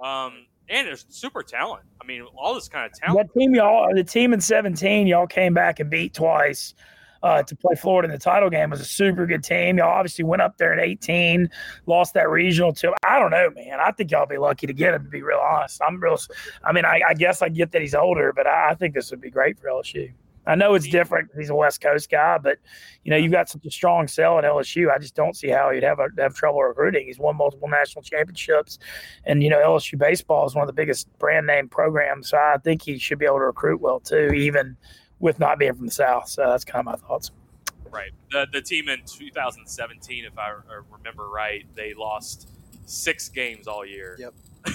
[0.00, 1.84] Um, and there's super talent.
[2.00, 3.28] I mean, all this kind of talent.
[3.32, 6.74] That team, y'all, the team in 17, y'all came back and beat twice
[7.22, 8.70] uh, to play Florida in the title game.
[8.70, 9.78] was a super good team.
[9.78, 11.50] Y'all obviously went up there in 18,
[11.86, 12.92] lost that regional to.
[13.06, 13.78] I don't know, man.
[13.80, 15.04] I think y'all be lucky to get him.
[15.04, 16.18] To be real honest, I'm real.
[16.64, 19.10] I mean, I, I guess I get that he's older, but I, I think this
[19.10, 20.12] would be great for LSU.
[20.46, 21.30] I know it's different.
[21.36, 22.58] He's a West Coast guy, but
[23.04, 24.92] you know you've got such a strong sell at LSU.
[24.92, 27.06] I just don't see how he'd have a, have trouble recruiting.
[27.06, 28.78] He's won multiple national championships,
[29.24, 32.30] and you know LSU baseball is one of the biggest brand name programs.
[32.30, 34.76] So I think he should be able to recruit well too, even
[35.18, 36.28] with not being from the South.
[36.28, 37.30] So that's kind of my thoughts.
[37.90, 38.12] Right.
[38.30, 42.50] The the team in 2017, if I uh, remember right, they lost
[42.84, 44.16] six games all year.
[44.18, 44.34] Yep.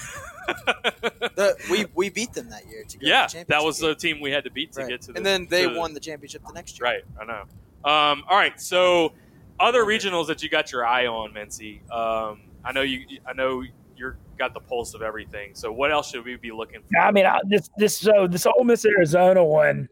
[1.35, 3.99] The, we we beat them that year to go yeah, to the that was championship
[4.01, 4.89] the team we had to beat to game.
[4.89, 5.17] get to the.
[5.17, 6.85] and then they the- won the championship the next year.
[6.85, 7.41] Right, I know.
[7.89, 9.13] Um, all right, so
[9.59, 11.79] other regionals that you got your eye on, Mincy.
[11.91, 13.19] Um, I know you.
[13.25, 13.63] I know
[13.95, 15.51] you're got the pulse of everything.
[15.53, 16.99] So what else should we be looking for?
[16.99, 19.87] I mean, I, this this so this Ole Miss Arizona one,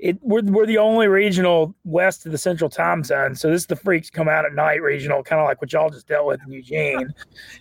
[0.00, 3.34] it we're we're the only regional west of the Central Time Zone.
[3.34, 5.90] So this is the freaks come out at night regional, kind of like what y'all
[5.90, 7.12] just dealt with in Eugene.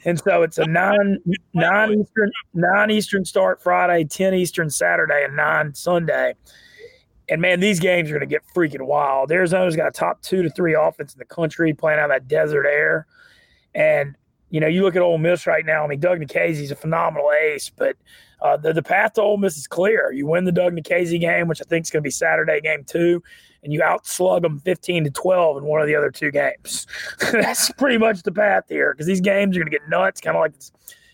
[0.05, 1.19] And so it's a nine
[1.53, 6.35] nine Eastern nine Eastern start Friday, ten Eastern Saturday, and nine Sunday.
[7.27, 9.31] And man, these games are going to get freaking wild.
[9.31, 12.27] Arizona's got a top two to three offense in the country, playing out of that
[12.27, 13.05] desert air.
[13.75, 14.15] And
[14.49, 15.83] you know, you look at Ole Miss right now.
[15.83, 17.97] I mean, Doug Nikhazy's a phenomenal ace, but
[18.41, 20.11] uh, the the path to Ole Miss is clear.
[20.11, 22.83] You win the Doug Nikhazy game, which I think is going to be Saturday game
[22.83, 23.21] two,
[23.63, 26.87] and you outslug them fifteen to twelve in one of the other two games.
[27.31, 30.21] That's pretty much the path here because these games are going to get nuts.
[30.21, 30.53] Kind of like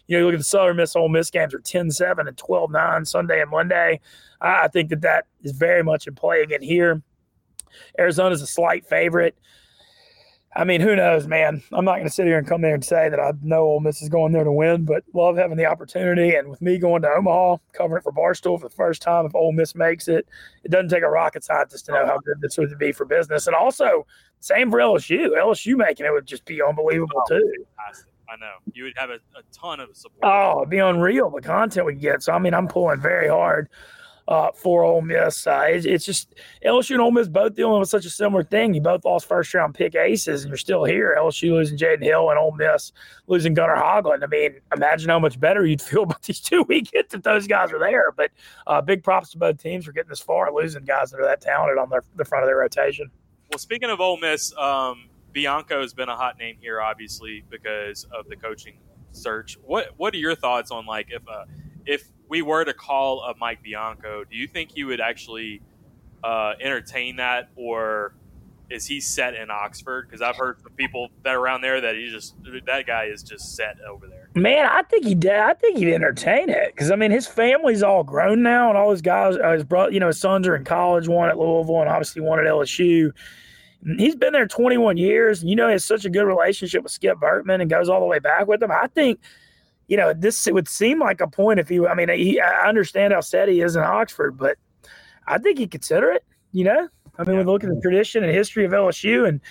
[0.08, 3.08] you know, you look at the Southern Miss Ole Miss games are 10-7 and 12-9
[3.08, 4.00] Sunday and Monday.
[4.40, 7.02] I I think that that is very much in play again here.
[8.00, 9.36] Arizona's a slight favorite.
[10.58, 11.62] I mean, who knows, man?
[11.74, 13.82] I'm not going to sit here and come there and say that I know Ole
[13.82, 16.34] Miss is going there to win, but love having the opportunity.
[16.36, 19.36] And with me going to Omaha, covering it for Barstool for the first time, if
[19.36, 20.26] Ole Miss makes it,
[20.64, 23.48] it doesn't take a rocket scientist to know how good this would be for business.
[23.48, 24.08] And also,
[24.40, 25.38] same for LSU.
[25.38, 27.66] LSU making it would just be unbelievable oh, too.
[27.78, 28.12] Fantastic.
[28.30, 30.20] I know you would have a, a ton of support.
[30.24, 32.24] Oh, it'd be unreal the content we get.
[32.24, 33.70] So I mean, I'm pulling very hard
[34.28, 35.46] uh, for Ole Miss.
[35.46, 36.34] Uh, it's, it's just
[36.66, 38.74] LSU and Ole Miss both dealing with such a similar thing.
[38.74, 41.16] You both lost first round pick aces, and you're still here.
[41.18, 42.92] LSU losing Jaden Hill and Ole Miss
[43.28, 44.24] losing Gunnar Hoglund.
[44.24, 47.72] I mean, imagine how much better you'd feel about these two weekends if those guys
[47.72, 48.12] are there.
[48.12, 48.32] But
[48.68, 51.42] uh, big props to both teams for getting this far, losing guys that are that
[51.42, 53.10] talented on their the front of their rotation.
[53.52, 58.06] Well, speaking of Ole Miss, um, Bianco has been a hot name here, obviously because
[58.06, 58.78] of the coaching
[59.12, 59.58] search.
[59.64, 61.46] What What are your thoughts on like if uh,
[61.86, 65.62] if we were to call a Mike Bianco, do you think you would actually
[66.24, 68.16] uh, entertain that, or
[68.70, 70.08] is he set in Oxford?
[70.08, 72.36] Because I've heard from people that around there that he just
[72.66, 74.30] that guy is just set over there.
[74.34, 75.36] Man, I think he did.
[75.36, 78.92] I think he'd entertain it because I mean, his family's all grown now, and all
[78.92, 81.08] his guys, uh, his brother, you know, his sons are in college.
[81.08, 83.12] One at Louisville, and obviously one at LSU.
[83.98, 85.44] He's been there 21 years.
[85.44, 88.08] You know, he has such a good relationship with Skip Bertman and goes all the
[88.08, 88.72] way back with him.
[88.72, 89.20] I think,
[89.88, 91.86] you know, this it would seem like a point if he.
[91.86, 94.58] I mean, he, I understand how set he is in Oxford, but
[95.28, 96.24] I think he'd consider it.
[96.52, 99.42] You know, I mean, we look at the tradition and history of LSU and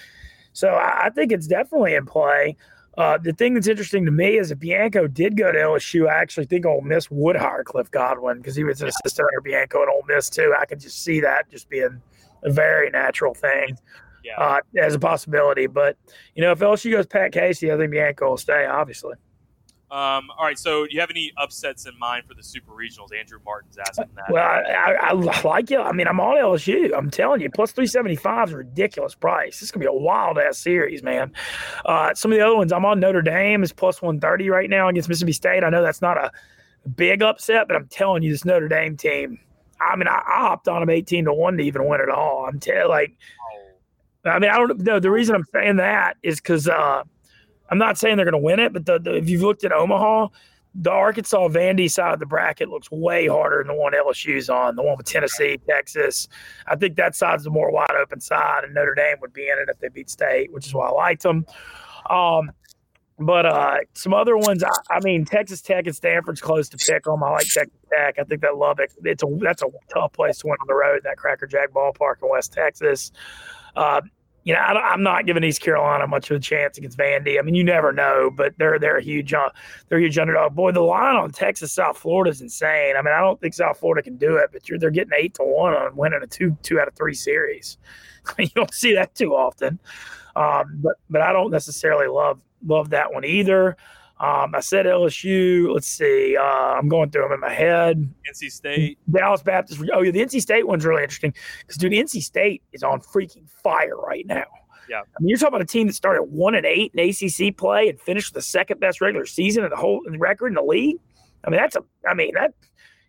[0.53, 2.57] So I, I think it's definitely in play.
[2.97, 6.15] Uh, the thing that's interesting to me is if Bianco did go to LSU, I
[6.15, 9.83] actually think Ole Miss would hire Cliff Godwin because he was an assistant under Bianco
[9.83, 10.55] at Ole Miss too.
[10.59, 12.01] I could just see that just being
[12.45, 13.77] a very natural thing
[14.25, 14.39] Yeah.
[14.39, 15.67] uh, as a possibility.
[15.67, 15.97] But
[16.37, 18.65] you know, if LSU goes Pat Casey, I think Bianco will stay.
[18.65, 19.17] Obviously,
[19.95, 20.59] Um, all right.
[20.59, 23.17] So, do you have any upsets in mind for the super regionals?
[23.17, 24.25] Andrew Martin's asking that.
[24.29, 25.79] well, I, I, I like it.
[25.79, 26.91] I mean, I'm on LSU.
[26.93, 29.61] I'm telling you, plus three seventy five is a ridiculous price.
[29.61, 31.31] This is gonna be a wild ass series, man.
[31.85, 34.69] Uh, some of the other ones, I'm on Notre Dame is plus one thirty right
[34.69, 35.63] now against Mississippi State.
[35.63, 36.33] I know that's not a
[36.97, 39.39] big upset, but I'm telling you, this Notre Dame team.
[39.81, 42.47] I mean, I, I hopped on them eighteen to one to even win it all.
[42.47, 43.13] I'm telling like.
[44.27, 44.99] I mean, I don't know.
[44.99, 47.03] The reason I'm saying that is because uh,
[47.71, 49.73] I'm not saying they're going to win it, but the, the, if you've looked at
[49.73, 50.29] Omaha,
[50.75, 54.75] the Arkansas Vandy side of the bracket looks way harder than the one LSU's on,
[54.77, 56.29] the one with Tennessee, Texas.
[56.67, 59.59] I think that side's the more wide open side, and Notre Dame would be in
[59.59, 61.47] it if they beat State, which is why I liked them.
[62.11, 62.51] Um,
[63.19, 67.05] but uh, some other ones, I, I mean, Texas Tech and Stanford's close to pick
[67.05, 67.23] them.
[67.23, 68.19] I like Texas Tech.
[68.19, 71.03] I think that Lubbock, it's a that's a tough place to win on the road.
[71.05, 73.13] That Cracker Jack ballpark in West Texas.
[73.77, 74.01] Uh,
[74.45, 77.39] you know, I, I'm not giving East Carolina much of a chance against Vandy.
[77.39, 79.49] I mean, you never know, but they're they're a huge uh,
[79.89, 80.55] they're a huge underdog.
[80.55, 82.95] Boy, the line on Texas South Florida is insane.
[82.97, 85.43] I mean, I don't think South Florida can do it, but they're getting eight to
[85.43, 87.79] one on winning a two two out of three series.
[88.39, 89.79] you don't see that too often.
[90.37, 93.77] Um, but but I don't necessarily love love that one either.
[94.21, 95.73] Um, I said LSU.
[95.75, 96.37] Let's see.
[96.37, 98.09] Uh, I'm going through them in my head.
[98.33, 98.99] NC State.
[99.11, 99.83] Dallas Baptist.
[99.93, 103.49] Oh, yeah, the NC State one's really interesting because, dude, NC State is on freaking
[103.49, 104.45] fire right now.
[104.89, 105.01] Yeah.
[105.01, 107.89] I mean, you're talking about a team that started one and eight in ACC play
[107.89, 110.99] and finished the second best regular season in the whole record in the league.
[111.45, 111.83] I mean, that's a.
[112.09, 112.55] I mean, that.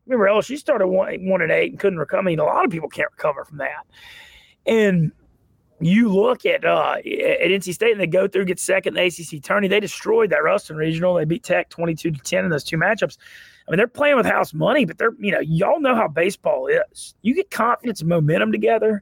[0.07, 2.21] Remember, LSU started one one and eight and couldn't recover.
[2.21, 3.85] I mean, a lot of people can't recover from that.
[4.65, 5.11] And
[5.79, 9.38] you look at uh, at NC State and they go through, get second in the
[9.38, 9.67] ACC tourney.
[9.67, 11.15] They destroyed that Ruston regional.
[11.15, 13.17] They beat Tech 22 to 10 in those two matchups.
[13.67, 16.67] I mean, they're playing with house money, but they're, you know, y'all know how baseball
[16.67, 17.15] is.
[17.23, 19.01] You get confidence and momentum together,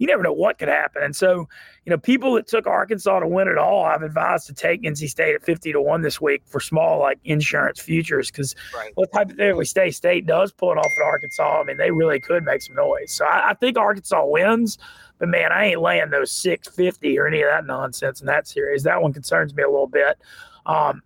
[0.00, 1.02] you never know what could happen.
[1.02, 1.46] And so,
[1.84, 5.10] you know, people that took Arkansas to win it all, I've advised to take NC
[5.10, 8.30] State at 50 to 1 this week for small, like insurance futures.
[8.30, 8.94] Because Right.
[8.96, 11.60] let's hypothetically State State does pull it off at Arkansas.
[11.60, 13.12] I mean, they really could make some noise.
[13.12, 14.78] So I, I think Arkansas wins.
[15.18, 18.84] But man, I ain't laying those 650 or any of that nonsense in that series.
[18.84, 20.18] That one concerns me a little bit.
[20.64, 21.02] Um,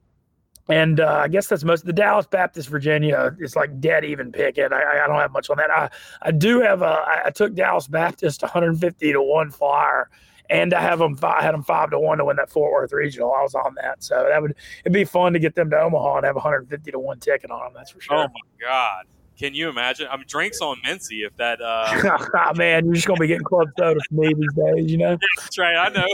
[0.68, 4.58] and uh, I guess that's most the Dallas Baptist Virginia is like dead even pick.
[4.58, 5.70] I, I don't have much on that.
[5.70, 5.90] I,
[6.22, 10.08] I do have a I took Dallas Baptist 150 to one flyer,
[10.48, 12.92] and I have them I had them five to one to win that Fort Worth
[12.92, 13.32] regional.
[13.34, 16.18] I was on that, so that would it'd be fun to get them to Omaha
[16.18, 17.72] and have 150 to one ticket on them.
[17.74, 18.16] That's for sure.
[18.16, 19.04] Oh my God.
[19.38, 20.06] Can you imagine?
[20.10, 21.60] I mean, drinks on Mintzy if that.
[21.60, 25.18] Uh, Man, you're just gonna be getting club soda from me these days, you know.
[25.38, 25.76] That's right.
[25.76, 26.06] I know.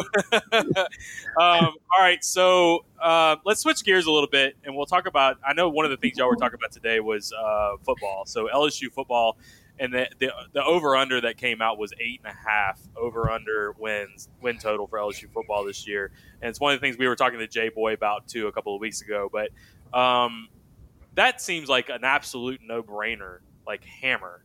[1.38, 2.24] um, all right.
[2.24, 5.38] So uh, let's switch gears a little bit and we'll talk about.
[5.46, 8.24] I know one of the things y'all were talking about today was uh, football.
[8.24, 9.36] So LSU football
[9.80, 13.30] and the, the, the over under that came out was eight and a half over
[13.30, 16.10] under wins, win total for LSU football this year.
[16.42, 18.52] And it's one of the things we were talking to Jay Boy about too a
[18.52, 19.30] couple of weeks ago.
[19.32, 19.50] But
[19.98, 20.48] um,
[21.14, 24.44] that seems like an absolute no brainer, like hammer.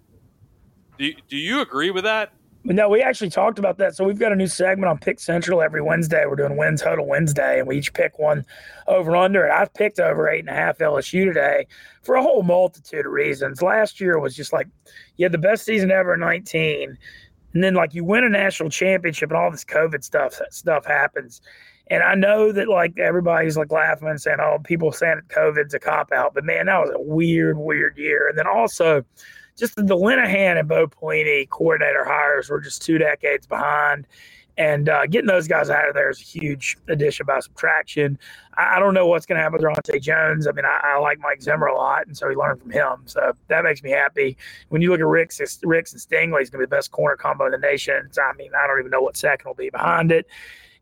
[0.98, 2.32] Do, do you agree with that?
[2.68, 3.96] No, we actually talked about that.
[3.96, 6.26] So we've got a new segment on Pick Central every Wednesday.
[6.26, 8.44] We're doing win total Wednesday, and we each pick one
[8.88, 9.44] over under.
[9.44, 11.68] And I've picked over eight and a half LSU today
[12.02, 13.62] for a whole multitude of reasons.
[13.62, 14.68] Last year was just like
[15.18, 16.98] you had the best season ever in 19,
[17.54, 21.42] and then like you win a national championship, and all this COVID stuff stuff happens.
[21.88, 25.80] And I know that like everybody's like laughing and saying, "Oh, people saying COVID's a
[25.80, 28.28] cop out," but man, that was a weird, weird year.
[28.28, 29.06] And then also
[29.58, 34.08] just the Linehan and Bo Pelini coordinator hires were just two decades behind.
[34.58, 38.18] And uh, getting those guys out of there is a huge addition by subtraction.
[38.56, 40.48] I, I don't know what's going to happen with Ronte Jones.
[40.48, 43.04] I mean, I, I, like Mike Zimmer a lot, and so he learned from him.
[43.06, 44.38] So that makes me happy.
[44.70, 47.18] When you look at Ricks, Ricks and Stingley, he's going to be the best corner
[47.18, 48.08] combo in the nation.
[48.12, 50.26] So, I mean, I don't even know what second will be behind it.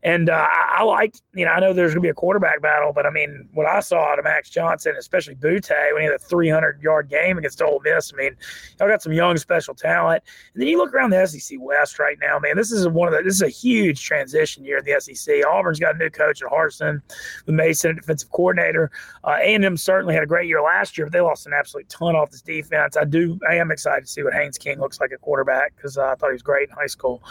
[0.04, 2.92] And uh, I, like, you know, I know there's going to be a quarterback battle,
[2.92, 6.14] but I mean, what I saw out of Max Johnson, especially Butte, when he had
[6.14, 8.36] a 300 yard game against Ole Miss, I mean,
[8.78, 10.22] y'all got some young special talent.
[10.52, 13.14] And then you look around the SEC West right now, man, this is one of
[13.14, 15.42] the, this is a huge transition year in the SEC.
[15.46, 17.00] Auburn's got a new coach at Harsin
[17.46, 18.90] with Mason, a defensive coordinator.
[19.24, 22.14] Uh, A&M certainly had a great year last year, but they lost an absolute ton
[22.14, 22.98] off this defense.
[22.98, 25.96] I do, I am excited to see what Haynes King looks like at quarterback because
[25.96, 27.22] uh, I thought he was great in high school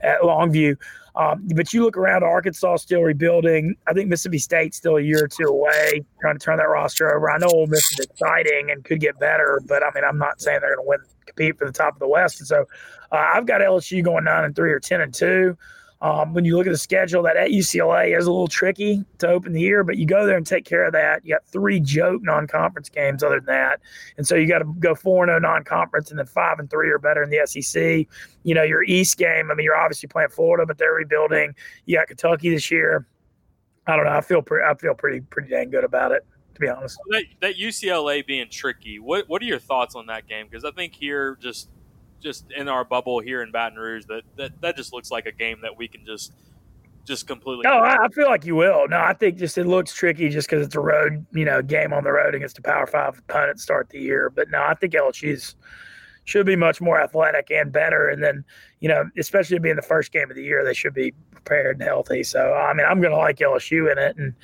[0.00, 0.76] at Longview.
[1.16, 3.74] Um, but you look around, Arkansas still rebuilding.
[3.86, 7.14] I think Mississippi State's still a year or two away, trying to turn that roster
[7.14, 7.30] over.
[7.30, 10.40] I know Ole Miss is exciting and could get better, but I mean, I'm not
[10.40, 12.40] saying they're going to win, compete for the top of the West.
[12.40, 12.66] And so
[13.12, 15.56] uh, I've got LSU going nine and three or ten and two.
[16.02, 19.28] Um, when you look at the schedule, that at UCLA is a little tricky to
[19.28, 21.24] open the year, but you go there and take care of that.
[21.24, 23.80] You got three joke non-conference games other than that,
[24.16, 26.88] and so you got to go four and zero non-conference, and then five and three
[26.90, 28.06] are better in the SEC.
[28.44, 29.50] You know your East game.
[29.50, 31.54] I mean, you're obviously playing Florida, but they're rebuilding.
[31.84, 33.06] You got Kentucky this year.
[33.86, 34.12] I don't know.
[34.12, 34.64] I feel pretty.
[34.64, 36.24] I feel pretty pretty dang good about it,
[36.54, 36.98] to be honest.
[37.10, 39.00] That, that UCLA being tricky.
[39.00, 40.46] What what are your thoughts on that game?
[40.48, 41.68] Because I think here, just
[42.20, 45.32] just in our bubble here in Baton Rouge, that, that that just looks like a
[45.32, 46.32] game that we can just
[47.06, 47.62] just completely.
[47.64, 48.86] No, I, I feel like you will.
[48.88, 51.92] No, I think just it looks tricky just because it's a road, you know, game
[51.92, 54.30] on the road against a Power Five opponent to start the year.
[54.30, 55.56] But no, I think LSU's
[56.24, 58.08] should be much more athletic and better.
[58.08, 58.44] And then,
[58.80, 61.88] you know, especially being the first game of the year, they should be prepared and
[61.88, 62.22] healthy.
[62.22, 64.16] So, I mean, I'm going to like LSU in it.
[64.16, 64.34] And,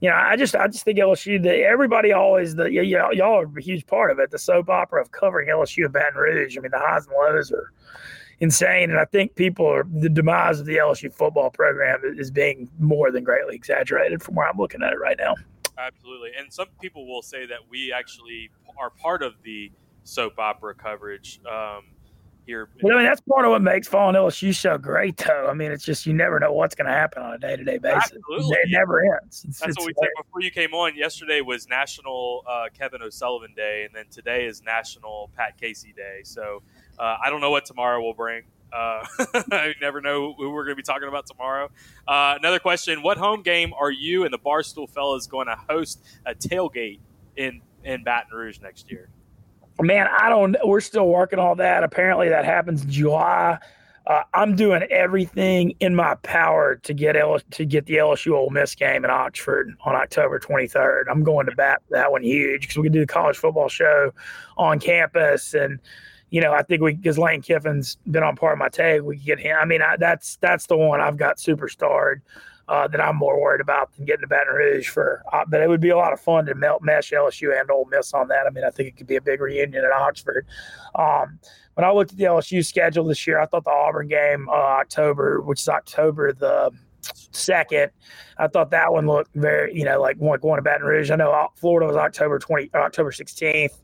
[0.00, 3.86] you know, I just, I just think LSU, everybody always, the, y'all are a huge
[3.86, 4.30] part of it.
[4.30, 6.56] The soap opera of covering LSU at Baton Rouge.
[6.56, 7.72] I mean, the highs and lows are
[8.40, 8.90] insane.
[8.90, 13.10] And I think people are, the demise of the LSU football program is being more
[13.10, 15.34] than greatly exaggerated from where I'm looking at it right now.
[15.76, 16.30] Absolutely.
[16.38, 19.70] And some people will say that we actually are part of the
[20.04, 21.84] soap opera coverage um,
[22.50, 22.68] here.
[22.82, 25.46] Well, I mean, that's part of what makes following LSU so great, though.
[25.48, 27.64] I mean, it's just you never know what's going to happen on a day to
[27.64, 28.12] day basis.
[28.12, 28.56] Absolutely.
[28.62, 29.44] It never ends.
[29.48, 30.96] It's, That's it's what we said before you came on.
[30.96, 36.20] Yesterday was National uh, Kevin O'Sullivan Day, and then today is National Pat Casey Day.
[36.24, 36.62] So
[36.98, 38.42] uh, I don't know what tomorrow will bring.
[38.72, 39.06] Uh,
[39.52, 41.70] I never know who we're going to be talking about tomorrow.
[42.06, 46.04] Uh, another question: What home game are you and the Barstool fellas going to host
[46.26, 46.98] a tailgate
[47.36, 49.08] in in Baton Rouge next year?
[49.82, 50.56] Man, I don't.
[50.64, 51.84] We're still working all that.
[51.84, 53.58] Apparently, that happens in July.
[54.06, 58.50] Uh, I'm doing everything in my power to get L- to get the LSU Ole
[58.50, 61.04] Miss game in Oxford on October 23rd.
[61.08, 64.12] I'm going to bat that one huge because we can do the college football show
[64.56, 65.78] on campus, and
[66.30, 69.16] you know I think we because Lane Kiffin's been on part of my tag, we
[69.16, 69.56] can get him.
[69.60, 72.20] I mean, I, that's that's the one I've got superstarred.
[72.70, 75.24] Uh, that I'm more worried about than getting to Baton Rouge for.
[75.32, 77.88] Uh, but it would be a lot of fun to melt mesh LSU and Ole
[77.90, 78.46] Miss on that.
[78.46, 80.46] I mean, I think it could be a big reunion at Oxford.
[80.94, 81.40] Um,
[81.74, 84.52] when I looked at the LSU schedule this year, I thought the Auburn game, uh,
[84.52, 86.70] October, which is October the
[87.32, 87.90] second,
[88.38, 91.10] I thought that one looked very, you know, like going to Baton Rouge.
[91.10, 93.76] I know uh, Florida was October twenty, October sixteenth.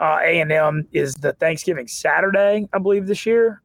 [0.00, 3.62] Uh, A and M is the Thanksgiving Saturday, I believe, this year.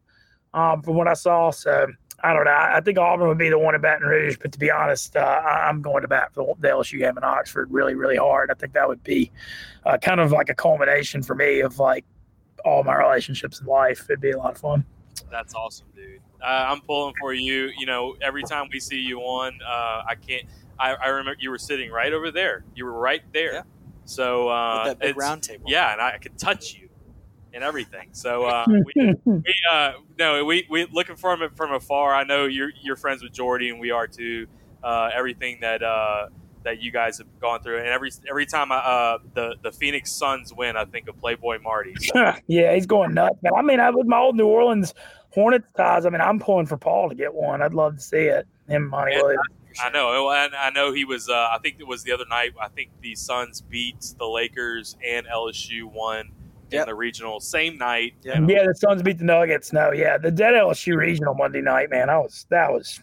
[0.54, 1.88] Um, from what I saw, so
[2.24, 2.52] I don't know.
[2.52, 5.16] I I think Auburn would be the one in Baton Rouge, but to be honest,
[5.16, 8.52] uh, I- I'm going to bat for the LSU game in Oxford really, really hard.
[8.52, 9.32] I think that would be
[9.86, 12.06] uh, kind of like a culmination for me of like
[12.66, 14.06] all my relationships in life.
[14.10, 14.86] It'd be a lot of fun.
[15.32, 16.20] That's awesome, dude.
[16.42, 17.72] Uh, I'm pulling for you.
[17.78, 20.46] You know, every time we see you on, uh, I can't.
[20.78, 22.64] I, I remember you were sitting right over there.
[22.76, 23.54] You were right there.
[23.54, 23.62] Yeah.
[24.06, 25.66] So uh, With that big round table.
[25.68, 26.89] Yeah, and I, I could touch you
[27.54, 28.10] and everything.
[28.12, 32.14] So uh, we, we uh, no, we we looking from it from afar.
[32.14, 34.48] I know you're you're friends with Jordy, and we are too.
[34.82, 36.30] Uh, everything that uh,
[36.64, 40.12] that you guys have gone through, and every every time I, uh, the the Phoenix
[40.12, 41.96] Suns win, I think of Playboy Marty.
[41.96, 43.38] So, yeah, he's going nuts.
[43.42, 44.94] Man, I mean, I, with my old New Orleans
[45.32, 47.62] Hornets ties, I mean, I'm pulling for Paul to get one.
[47.62, 48.48] I'd love to see it.
[48.68, 49.22] Him, Monty Yeah.
[49.22, 49.42] Williams.
[49.82, 51.30] I know, and I know he was.
[51.30, 52.54] Uh, I think it was the other night.
[52.60, 56.32] I think the Suns beat the Lakers and LSU won
[56.72, 58.14] in the regional same night.
[58.24, 58.38] Yeah.
[58.38, 59.74] And Yeah, the Suns beat the Nuggets.
[59.74, 62.10] No, yeah, the dead LSU regional Monday night, man.
[62.10, 63.02] I was that was.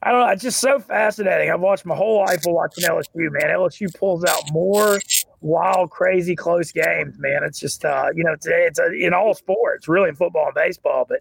[0.00, 0.28] I don't know.
[0.28, 1.50] It's just so fascinating.
[1.50, 3.32] I've watched my whole life of watching LSU.
[3.32, 5.00] Man, LSU pulls out more
[5.40, 7.18] wild, crazy, close games.
[7.18, 10.46] Man, it's just uh, you know, it's, it's uh in all sports, really in football
[10.46, 11.04] and baseball.
[11.08, 11.20] But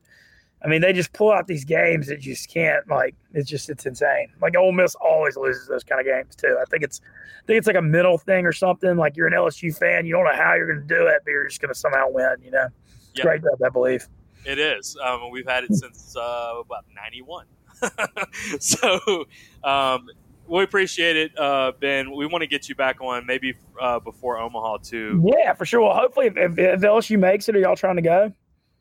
[0.64, 3.14] I mean, they just pull out these games that you just can't like.
[3.34, 4.30] It's just it's insane.
[4.42, 6.58] Like Ole Miss always loses those kind of games too.
[6.60, 8.98] I think it's I think it's like a mental thing or something.
[8.98, 11.32] Like you're an LSU fan, you don't know how you're going to do it, but
[11.32, 12.36] you're just going to somehow win.
[12.44, 12.68] You know,
[13.12, 13.24] it's Yeah.
[13.26, 14.08] great to have that belief.
[14.46, 14.98] It is.
[15.04, 17.46] Um, we've had it since uh, about '91.
[18.60, 19.26] so
[19.64, 20.08] um,
[20.48, 22.12] we appreciate it, uh, Ben.
[22.16, 25.24] We want to get you back on maybe uh, before Omaha too.
[25.38, 25.82] Yeah, for sure.
[25.82, 28.34] Well, hopefully, if, if, if LSU makes it, are y'all trying to go?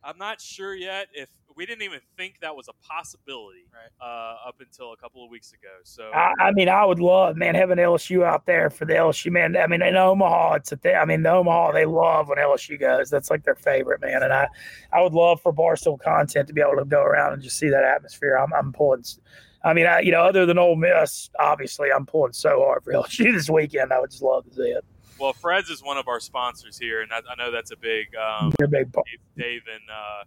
[0.05, 4.07] I'm not sure yet if we didn't even think that was a possibility Right.
[4.07, 5.69] uh, up until a couple of weeks ago.
[5.85, 9.31] So I, I mean, I would love, man, having LSU out there for the LSU,
[9.33, 9.57] man.
[9.57, 10.95] I mean, in Omaha, it's a thing.
[10.97, 13.09] I mean, the Omaha, they love when LSU goes.
[13.11, 14.23] That's like their favorite, man.
[14.23, 14.49] And I,
[14.93, 17.71] I would love for Barstool content to be able to go around and just see
[17.71, 18.37] that atmosphere.
[18.37, 19.05] I'm, I'm pulling.
[19.65, 22.93] I mean, I, you know, other than Ole Miss, obviously, I'm pulling so hard for
[22.95, 23.93] LSU this weekend.
[23.93, 24.85] I would just love to see it.
[25.19, 28.09] well, Fred's is one of our sponsors here, and I, I know that's a big.
[28.15, 28.93] Um, They're big.
[28.93, 29.07] part.
[29.37, 30.25] Dave, Dave and uh,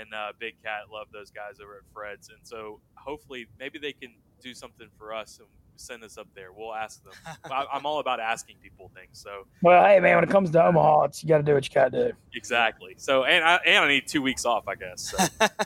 [0.00, 3.92] and uh, Big Cat love those guys over at Fred's, and so hopefully maybe they
[3.92, 6.52] can do something for us, and send us up there.
[6.52, 7.12] We'll ask them.
[7.50, 9.18] I, I'm all about asking people things.
[9.18, 11.68] So Well, hey man, when it comes to Omaha, it's, you got to do what
[11.68, 12.16] you got to do.
[12.34, 12.94] exactly.
[12.96, 15.10] So and I and I need two weeks off, I guess.
[15.10, 15.18] So,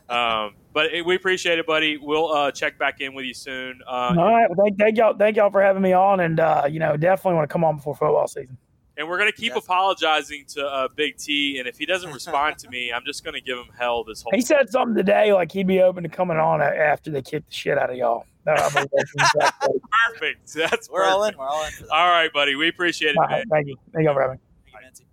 [0.15, 1.97] um, but it, we appreciate it, buddy.
[1.97, 3.81] We'll uh, check back in with you soon.
[3.87, 6.65] Uh, All right, well, thank, thank y'all, thank y'all for having me on, and uh,
[6.69, 8.57] you know, definitely want to come on before football season.
[8.99, 9.67] And we're gonna keep Definitely.
[9.67, 13.41] apologizing to uh, Big T, and if he doesn't respond to me, I'm just gonna
[13.43, 14.33] give him hell this whole.
[14.35, 17.55] He said something today, like he'd be open to coming on after they kick the
[17.55, 18.25] shit out of y'all.
[18.47, 20.55] No, I believe that's exactly- perfect.
[20.55, 21.37] That's We're all in.
[21.37, 21.73] We're all in.
[21.91, 22.55] All right, buddy.
[22.55, 23.39] We appreciate it, All man.
[23.39, 24.41] right, thank you, thank you for having me.
[24.73, 25.07] Thank you, Nancy.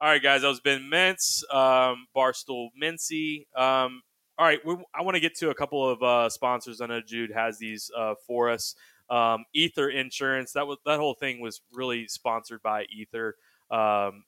[0.00, 0.42] All right, guys.
[0.42, 3.46] That was Ben Mintz, um, Barstool Mintzy.
[3.54, 4.02] Um,
[4.38, 6.80] all right, we, I want to get to a couple of uh, sponsors.
[6.80, 8.74] I know Jude has these uh, for us.
[9.10, 10.52] Um, Ether Insurance.
[10.52, 13.36] That was that whole thing was really sponsored by Ether.
[13.70, 14.24] Um,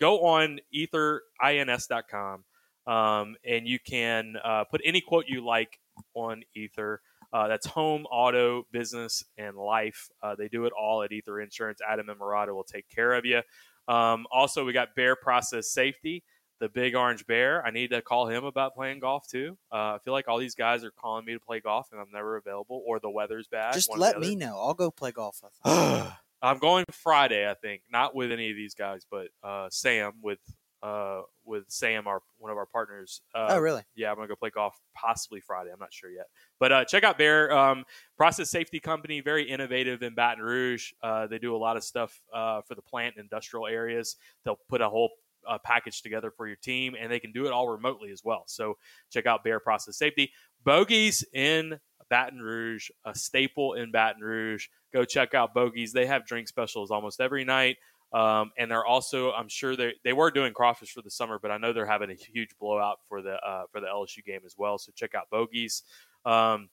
[0.00, 2.44] go on etherins.com
[2.86, 5.78] um, and you can uh, put any quote you like
[6.14, 7.00] on Ether.
[7.32, 10.08] Uh, that's home, auto, business, and life.
[10.22, 11.80] Uh, they do it all at Ether Insurance.
[11.88, 13.40] Adam and Murata will take care of you.
[13.86, 16.24] Um, also, we got Bear Process Safety,
[16.60, 17.64] the big orange bear.
[17.66, 19.56] I need to call him about playing golf too.
[19.72, 22.10] Uh, I feel like all these guys are calling me to play golf, and I'm
[22.12, 23.74] never available, or the weather's bad.
[23.74, 24.56] Just let me know.
[24.58, 25.52] I'll go play golf with.
[26.42, 27.82] I'm going Friday, I think.
[27.90, 30.38] Not with any of these guys, but uh, Sam with
[30.82, 33.20] uh, with Sam, our one of our partners.
[33.34, 33.82] Uh, oh, really?
[33.94, 35.70] yeah, I'm gonna go play golf possibly Friday.
[35.72, 36.26] I'm not sure yet,
[36.58, 37.84] but uh, check out Bear um,
[38.16, 39.20] Process Safety Company.
[39.20, 40.92] Very innovative in Baton Rouge.
[41.02, 44.16] Uh, they do a lot of stuff uh, for the plant and industrial areas.
[44.44, 45.10] They'll put a whole
[45.48, 48.44] uh, package together for your team, and they can do it all remotely as well.
[48.46, 48.76] So
[49.10, 50.32] check out Bear Process Safety.
[50.64, 51.78] Bogies in
[52.08, 54.66] Baton Rouge, a staple in Baton Rouge.
[54.92, 55.92] Go check out Bogies.
[55.92, 57.76] They have drink specials almost every night.
[58.12, 61.52] Um, and they're also, I'm sure they they were doing crawfish for the summer, but
[61.52, 64.56] I know they're having a huge blowout for the uh, for the LSU game as
[64.58, 64.78] well.
[64.78, 65.84] So check out Bogies,
[66.24, 66.70] um,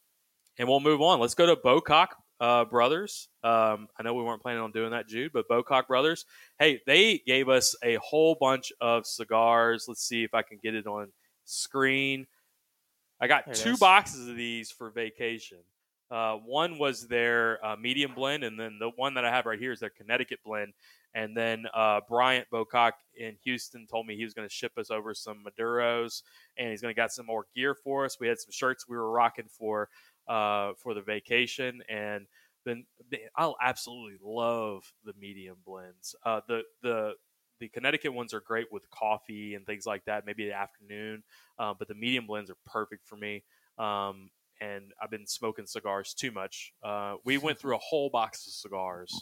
[0.57, 1.19] and we'll move on.
[1.19, 2.07] Let's go to Bocock
[2.39, 3.29] uh, Brothers.
[3.43, 6.25] Um, I know we weren't planning on doing that, Jude, but Bocock Brothers.
[6.59, 9.85] Hey, they gave us a whole bunch of cigars.
[9.87, 11.07] Let's see if I can get it on
[11.45, 12.27] screen.
[13.19, 13.79] I got two is.
[13.79, 15.59] boxes of these for vacation.
[16.09, 19.59] Uh, one was their uh, medium blend, and then the one that I have right
[19.59, 20.73] here is their Connecticut blend.
[21.13, 24.91] And then uh, Bryant Bocock in Houston told me he was going to ship us
[24.91, 26.21] over some Maduros,
[26.57, 28.19] and he's going to got some more gear for us.
[28.19, 29.89] We had some shirts we were rocking for
[30.27, 32.27] uh, for the vacation, and
[32.65, 32.85] then
[33.35, 36.15] I'll absolutely love the medium blends.
[36.25, 37.13] Uh, the the
[37.59, 41.23] the Connecticut ones are great with coffee and things like that, maybe the afternoon.
[41.57, 43.43] Uh, but the medium blends are perfect for me.
[43.79, 44.29] Um,
[44.61, 46.73] and I've been smoking cigars too much.
[46.83, 49.13] Uh, we went through a whole box of cigars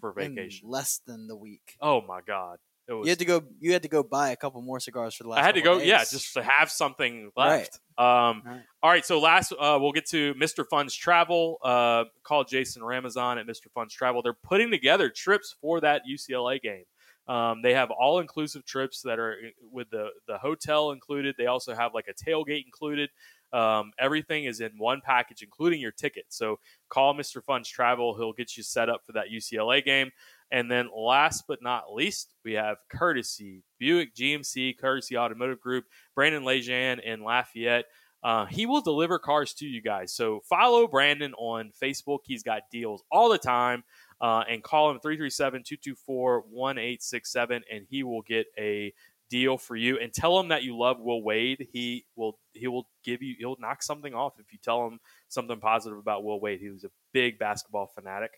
[0.00, 0.68] for In vacation.
[0.68, 1.76] less than the week.
[1.80, 2.58] Oh my god!
[2.88, 3.06] Was.
[3.06, 3.42] You had to go.
[3.60, 5.40] You had to go buy a couple more cigars for the last.
[5.40, 7.58] I had to go, yeah, just to have something Right.
[7.60, 7.80] left.
[7.96, 8.60] Um, Right.
[8.82, 10.66] All right, so last uh, we'll get to Mr.
[10.68, 11.58] Fun's Travel.
[11.62, 13.70] Uh, call Jason Ramazan at Mr.
[13.72, 14.22] Fun's Travel.
[14.22, 16.84] They're putting together trips for that UCLA game.
[17.28, 21.36] Um, they have all inclusive trips that are uh, with the the hotel included.
[21.38, 23.10] They also have like a tailgate included.
[23.52, 26.24] Um, everything is in one package, including your ticket.
[26.30, 26.58] So
[26.88, 27.44] call Mr.
[27.44, 28.16] Fun's Travel.
[28.16, 30.10] He'll get you set up for that UCLA game.
[30.52, 36.44] And then last but not least, we have Courtesy, Buick GMC, Courtesy Automotive Group, Brandon
[36.44, 37.86] Lejean in Lafayette.
[38.22, 40.14] Uh, he will deliver cars to you guys.
[40.14, 42.18] So follow Brandon on Facebook.
[42.24, 43.82] He's got deals all the time.
[44.20, 48.92] Uh, and call him 337 224 1867, and he will get a
[49.28, 49.98] deal for you.
[49.98, 51.66] And tell him that you love Will Wade.
[51.72, 55.58] He will he will give you he'll knock something off if you tell him something
[55.58, 56.60] positive about Will Wade.
[56.60, 58.30] He was a big basketball fanatic.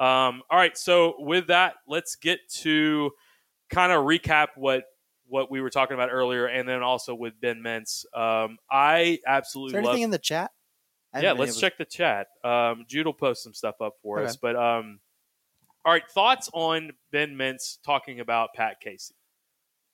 [0.00, 3.10] Um, all right, so with that, let's get to
[3.68, 4.84] kind of recap what
[5.28, 8.04] what we were talking about earlier, and then also with Ben Mintz.
[8.18, 9.90] Um, I Is absolutely there love.
[9.92, 10.50] anything in the chat?
[11.14, 12.28] Yeah, let's able- check the chat.
[12.42, 14.28] Um, Jude will post some stuff up for Okay.
[14.30, 14.36] us.
[14.36, 15.00] But um,
[15.84, 19.14] all right, thoughts on Ben Mintz talking about Pat Casey?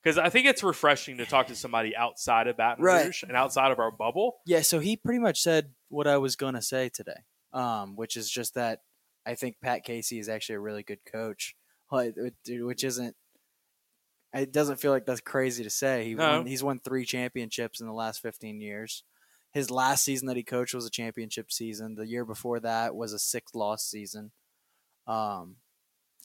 [0.03, 3.05] Because I think it's refreshing to talk to somebody outside of Baton Right.
[3.05, 4.37] Rouge and outside of our bubble.
[4.45, 7.19] Yeah, so he pretty much said what I was gonna say today,
[7.51, 8.81] um, which is just that
[9.27, 11.55] I think Pat Casey is actually a really good coach,
[11.91, 13.15] which isn't.
[14.33, 16.05] It doesn't feel like that's crazy to say.
[16.05, 16.37] He No.
[16.37, 19.03] won, he's won three championships in the last fifteen years.
[19.53, 21.95] His last season that he coached was a championship season.
[21.95, 24.31] The year before that was a six loss season.
[25.07, 25.57] Um,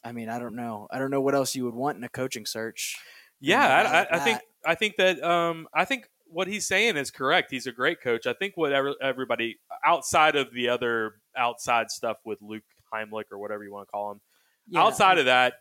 [0.05, 0.88] I mean, I don't know.
[0.90, 2.98] I don't know what else you would want in a coaching search.
[3.40, 4.40] Yeah, I, I I, I think.
[4.64, 7.50] I think that um, I think what he's saying is correct.
[7.50, 8.26] He's a great coach.
[8.26, 12.62] I think whatever everybody outside of the other outside stuff with Luke
[12.93, 14.20] Heimlich or whatever you want to call him,
[14.68, 15.55] Yeah, outside of that,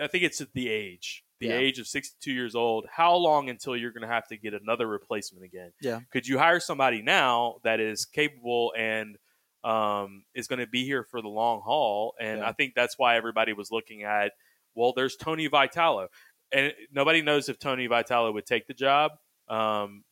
[0.00, 1.54] I think it's at the age, the Yeah.
[1.56, 2.86] age of 62 years old.
[2.90, 5.72] How long until you're going to have to get another replacement again?
[5.80, 6.00] Yeah.
[6.10, 9.18] Could you hire somebody now that is capable and
[9.64, 12.48] um, is going to be here for the long haul, and Yeah.
[12.48, 14.32] I think that's why everybody was looking at.
[14.76, 16.06] Well, there's Tony Vitello,
[16.52, 20.04] and nobody knows if Tony Vitello would take the job, um,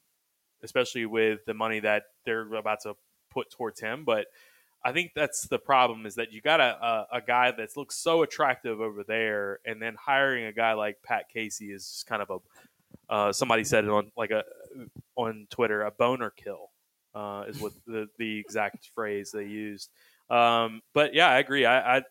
[0.65, 2.97] especially with the money that they're about to
[3.31, 4.05] put towards him.
[4.05, 4.27] But
[4.89, 6.77] I think that's the problem is that you got a,
[7.13, 11.03] a, a guy that looks so attractive over there, and then hiring a guy like
[11.03, 14.45] Pat Casey is just kind of a uh, somebody said it on like a
[15.17, 16.71] on Twitter a boner kill
[17.15, 19.91] uh, is what the, the exact phrase they used.
[20.31, 21.65] Um, but yeah, I agree.
[21.67, 22.03] I, I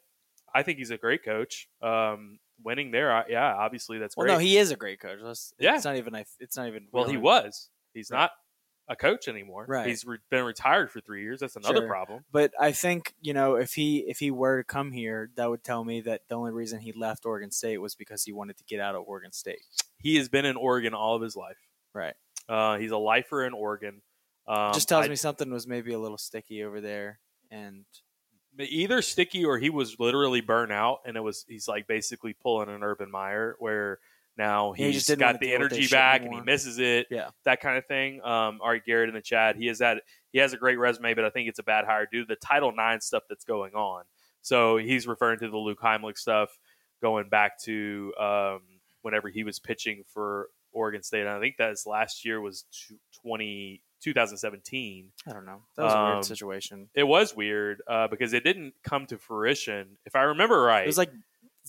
[0.53, 1.67] I think he's a great coach.
[1.81, 4.33] Um, winning there, I, yeah, obviously that's Well, great.
[4.33, 5.19] no, he is a great coach.
[5.21, 5.75] Let's, Yeah.
[5.75, 6.15] it's not even.
[6.39, 6.87] It's not even.
[6.91, 7.69] well, he was.
[7.93, 8.19] He's Right.
[8.19, 8.31] not
[8.87, 9.65] a coach anymore.
[9.67, 9.87] Right.
[9.87, 11.39] He's re- been retired for three years.
[11.39, 11.87] That's another Sure.
[11.87, 12.23] problem.
[12.31, 15.63] But I think you know if he if he were to come here, that would
[15.63, 18.63] tell me that the only reason he left Oregon State was because he wanted to
[18.65, 19.61] get out of Oregon State.
[19.97, 21.57] He has been in Oregon all of his life.
[21.93, 22.13] Right.
[22.47, 24.01] Uh, he's a lifer in Oregon.
[24.47, 27.19] Um, Just tells I- me something was maybe a little sticky over there,
[27.49, 27.85] and
[28.59, 32.69] either sticky or he was literally burnt out and it was he's like basically pulling
[32.69, 33.99] an urban meyer where
[34.37, 36.77] now Yeah, he he's just got the deal with this energy back and he misses
[36.79, 37.29] it Yeah.
[37.45, 40.39] that kind of thing um all right garrett in the chat he has that he
[40.39, 42.71] has a great resume but i think it's a bad hire due to the title
[42.71, 44.03] nine stuff that's going on
[44.41, 46.49] so he's referring to the luke heimlich stuff
[47.01, 48.61] going back to um
[49.01, 52.63] whenever he was pitching for oregon state and i think that his last year was
[52.71, 55.61] tw- 20 2017 I don't know.
[55.77, 56.89] That was a Um, weird situation.
[56.93, 59.97] it was weird uh, because it didn't come to fruition.
[60.05, 61.11] If I remember right, It was like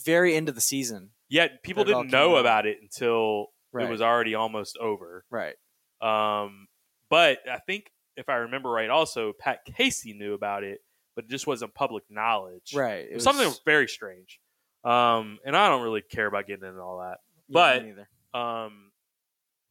[0.04, 1.10] very end of the season.
[1.28, 2.40] yet people it didn't know out.
[2.40, 3.86] about it until Right.
[3.86, 5.24] it was already almost over.
[5.30, 5.56] Right.
[6.00, 6.68] Um,
[7.10, 10.80] but I think if I remember right, also Pat Casey knew about it,
[11.14, 12.72] but it just wasn't public knowledge.
[12.74, 13.06] Right.
[13.10, 14.40] It was something was very strange.
[14.84, 17.18] Um, and I don't really care about getting into all that.
[17.48, 18.08] but- neither.
[18.34, 18.92] Um,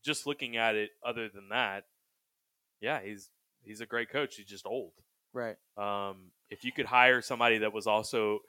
[0.04, 1.86] just looking at it, other than that,
[2.82, 3.30] yeah, he's
[3.64, 4.36] he's a great coach.
[4.36, 4.94] He's just old.
[5.34, 5.56] Right.
[5.78, 8.40] Um, if you could hire somebody that was also,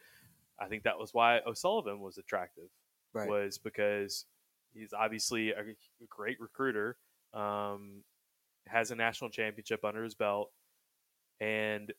[0.59, 2.69] I think that was why O'Sullivan was attractive,
[3.13, 3.29] Right.
[3.29, 4.27] was because
[4.73, 5.63] he's obviously a,
[6.09, 6.99] great recruiter,
[7.35, 8.03] um,
[8.67, 10.51] has a national championship under his belt,
[11.41, 11.93] and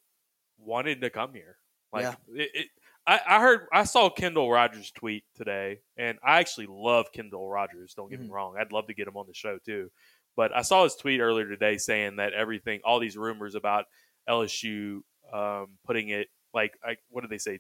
[0.58, 1.58] wanted to come here.
[1.94, 2.16] Like Yeah.
[2.36, 2.68] it, it,
[3.06, 7.94] I, I heard, I saw Kendall Rogers tweet today, and I actually love Kendall Rogers.
[7.94, 8.32] Don't get me Mhm.
[8.32, 9.92] wrong; I'd love to get him on the show too.
[10.36, 13.86] But I saw his tweet earlier today saying that everything, all these rumors about
[14.28, 17.60] LSU um, putting it like, I, what did they say?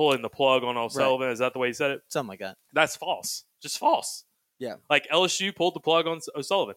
[0.00, 1.28] Pulling the plug on O'Sullivan.
[1.28, 2.00] Is that the way he said it?
[2.08, 2.56] Something like that.
[2.72, 3.44] That's false.
[3.60, 4.24] Just false.
[4.58, 4.76] Yeah.
[4.88, 6.74] Like LSU pulled the plug on O'Sullivan.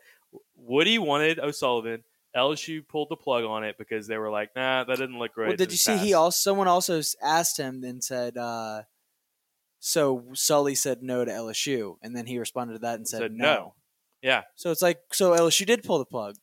[0.58, 2.04] Woody wanted O'Sullivan.
[2.36, 5.48] LSU pulled the plug on it because they were like, nah, that didn't look great.
[5.48, 5.96] Well, did you see?
[5.96, 8.82] He also someone also asked him and said, uh,
[9.80, 13.32] "So Sully said no to LSU," and then he responded to that and said, Said
[13.34, 13.46] no.
[13.46, 13.74] no.
[14.22, 14.42] Yeah.
[14.56, 16.36] So it's like so LSU did pull the plug,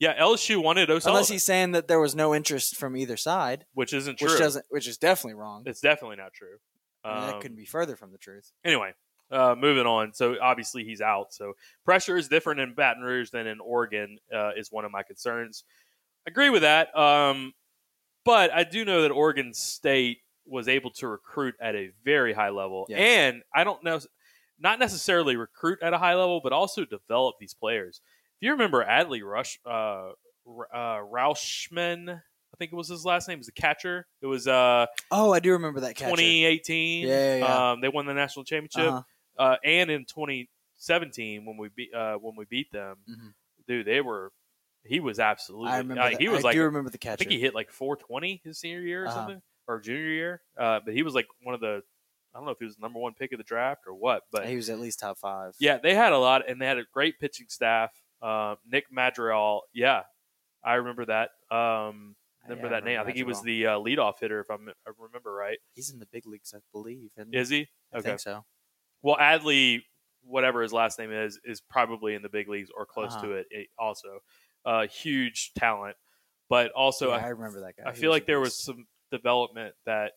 [0.00, 3.66] Yeah, LSU wanted O'Sullivan, unless he's saying that there was no interest from either side,
[3.74, 4.30] which isn't true.
[4.30, 5.62] which doesn't, which is definitely wrong.
[5.66, 6.56] It's definitely not true.
[7.04, 8.50] I mean, that Um, couldn't be further from the truth.
[8.64, 8.94] anyway,
[9.30, 10.12] uh, moving on.
[10.14, 11.32] So obviously he's out.
[11.34, 11.52] So
[11.84, 14.18] pressure is different in Baton Rouge than in Oregon.
[14.34, 15.64] Uh, is one of my concerns.
[16.26, 16.96] Agree with that.
[16.96, 17.52] Um,
[18.24, 22.48] but I do know that Oregon State was able to recruit at a very high
[22.50, 22.98] level, Yes.
[23.00, 24.00] and I don't know,
[24.58, 28.00] not necessarily recruit at a high level, but also develop these players.
[28.40, 30.12] If you remember Adley Rush, uh, uh,
[30.74, 34.06] Rutschman, I think it was his last name, was the catcher.
[34.22, 36.10] It was uh, Oh, I do remember that catcher.
[36.12, 37.06] 2018.
[37.06, 37.70] Yeah, yeah, yeah.
[37.72, 39.02] Um, they won the national championship Uh-huh.
[39.42, 43.34] uh, and in 2017 when we beat uh, when we beat them, Mhm.
[43.68, 44.32] dude, they were.
[44.82, 45.72] He was absolutely.
[45.72, 46.02] I remember.
[46.02, 46.54] like, he was I like.
[46.54, 47.12] do remember the catcher?
[47.12, 49.14] I think he hit like 420 his senior year or Uh-huh.
[49.16, 50.42] something, or junior year.
[50.58, 51.82] Uh, but he was like one of the.
[52.32, 54.22] I don't know if he was the number one pick of the draft or what,
[54.32, 55.54] but he was at least top five.
[55.58, 57.90] yeah, they had a lot, and they had a great pitching staff.
[58.22, 60.02] Uh, Nick Madrigal, yeah,
[60.64, 61.30] I remember that.
[61.50, 62.16] Um,
[62.48, 63.00] remember Yeah, I that name?
[63.00, 65.58] I think he was the uh, leadoff hitter, if I'm, I remember right.
[65.74, 67.10] He's in the big leagues, I believe.
[67.32, 67.68] Is he?
[67.92, 68.08] I Okay.
[68.10, 68.44] think so.
[69.02, 69.82] Well, Adley,
[70.22, 73.26] whatever his last name is, is probably in the big leagues or close Uh-huh.
[73.28, 73.46] to it.
[73.50, 74.20] it also,
[74.64, 75.96] uh, huge talent,
[76.48, 77.88] but also yeah, I, I remember that guy.
[77.88, 80.12] I He feel like there was some development that,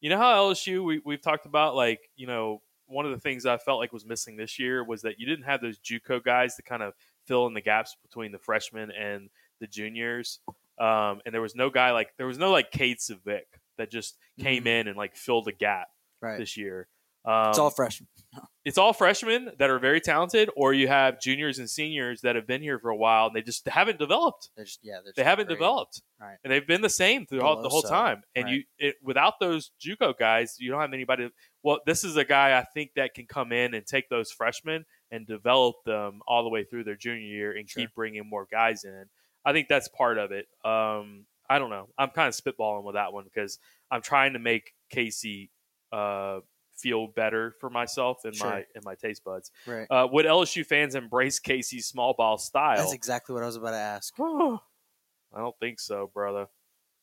[0.00, 3.46] you know, how LSU we we've talked about like you know one of the things
[3.46, 6.56] I felt like was missing this year was that you didn't have those JUCO guys
[6.56, 6.94] to kind of
[7.26, 10.40] fill in the gaps between the freshmen and the juniors.
[10.78, 13.46] Um, and there was no guy like there was no like Cade Civic
[13.78, 14.80] that just came Mhm.
[14.80, 15.88] in and like filled the gap
[16.20, 16.38] right.
[16.38, 16.88] this year.
[17.24, 18.08] Um, it's all freshmen.
[18.64, 22.48] it's all freshmen that are very talented, or you have juniors and seniors that have
[22.48, 24.50] been here for a while and they just haven't developed.
[24.58, 24.98] Just yeah.
[25.04, 25.54] They're They haven't great.
[25.54, 26.36] developed, Right.
[26.42, 28.24] and they've been the same throughout the whole time.
[28.34, 28.54] And right.
[28.54, 31.30] you, it, without those JUCO guys, you don't have anybody.
[31.62, 34.84] Well, this is a guy I think that can come in and take those freshmen
[35.12, 37.82] and develop them all the way through their junior year and Sure.
[37.84, 39.04] keep bringing more guys in.
[39.44, 40.46] I think that's part of it.
[40.64, 41.88] Um, I don't know.
[41.98, 43.58] I'm kind of spitballing with that one because
[43.90, 45.50] I'm trying to make Casey
[45.92, 46.40] uh,
[46.76, 48.48] feel better for myself and Sure.
[48.48, 49.50] my and my taste buds.
[49.66, 49.86] Right.
[49.90, 52.78] Uh, would LSU fans embrace Casey's small ball style?
[52.78, 54.14] That's exactly what I was about to ask.
[54.20, 56.42] I don't think so, brother.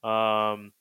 [0.03, 0.71] Um,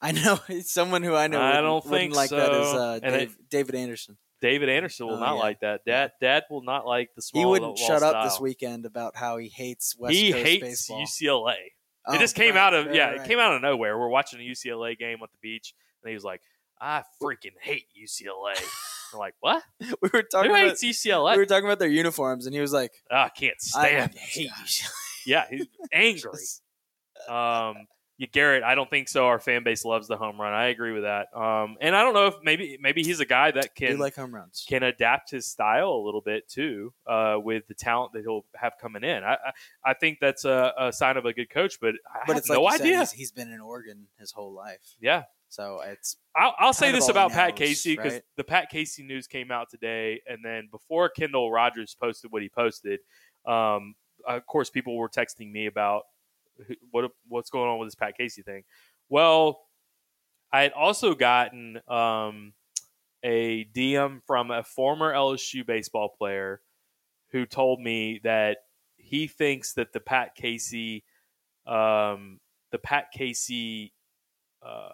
[0.00, 1.40] I know someone who I know.
[1.42, 4.16] I don't think like that is uh, And it- David Anderson.
[4.40, 5.40] David Anderson will Oh, not yeah.
[5.40, 5.80] like that.
[5.84, 7.42] Dad, Dad will not like the small.
[7.42, 11.02] He wouldn't shut up this weekend about how he hates West he Coast hates baseball.
[11.04, 11.54] UCLA.
[12.06, 13.20] Oh, it just came right, out of right, yeah, right.
[13.20, 13.98] it came out of nowhere.
[13.98, 16.40] We're watching a UCLA game at the beach, and he was like,
[16.80, 18.54] "I freaking hate UCLA."
[19.12, 19.62] I'm like, "What?
[19.80, 21.32] We were talking Who about hates UCLA?
[21.32, 24.16] we were talking about their uniforms, and he was like, "Ah, I can't stand." like,
[24.16, 24.44] hate
[24.80, 24.86] you."
[25.26, 26.30] yeah, he's angry.
[27.28, 27.86] Um,
[28.26, 29.26] Garrett, I don't think so.
[29.26, 30.52] Our fan base loves the home run.
[30.52, 31.28] I agree with that.
[31.36, 34.34] Um, and I don't know if maybe maybe he's a guy that can like home
[34.34, 34.66] runs.
[34.68, 38.72] can adapt his style a little bit too, uh, with the talent that he'll have
[38.80, 39.22] coming in.
[39.22, 39.52] I I,
[39.84, 42.48] I think that's a, a sign of a good coach, but I But have it's
[42.48, 42.98] like no said, idea.
[43.00, 47.08] he's, he's been in Oregon his whole life, yeah, so it's I'll, I'll say this
[47.08, 48.22] about Pat Casey because right?
[48.36, 52.48] the Pat Casey news came out today, and then before Kendall Rogers posted what he
[52.48, 53.00] posted,
[53.46, 53.94] um,
[54.26, 56.02] of course, people were texting me about
[56.90, 58.64] what what's going on with this Pat Casey thing.
[59.08, 59.60] Well,
[60.52, 62.52] I had also gotten um,
[63.22, 66.60] a DM from a former LSU baseball player
[67.32, 68.58] who told me that
[68.96, 71.04] he thinks that the Pat Casey,
[71.66, 72.40] um,
[72.72, 73.92] the Pat Casey
[74.66, 74.88] uh,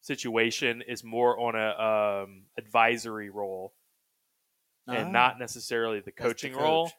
[0.00, 3.72] situation is more on a um, advisory role
[4.88, 6.90] and Ah, not necessarily the that's the coaching role.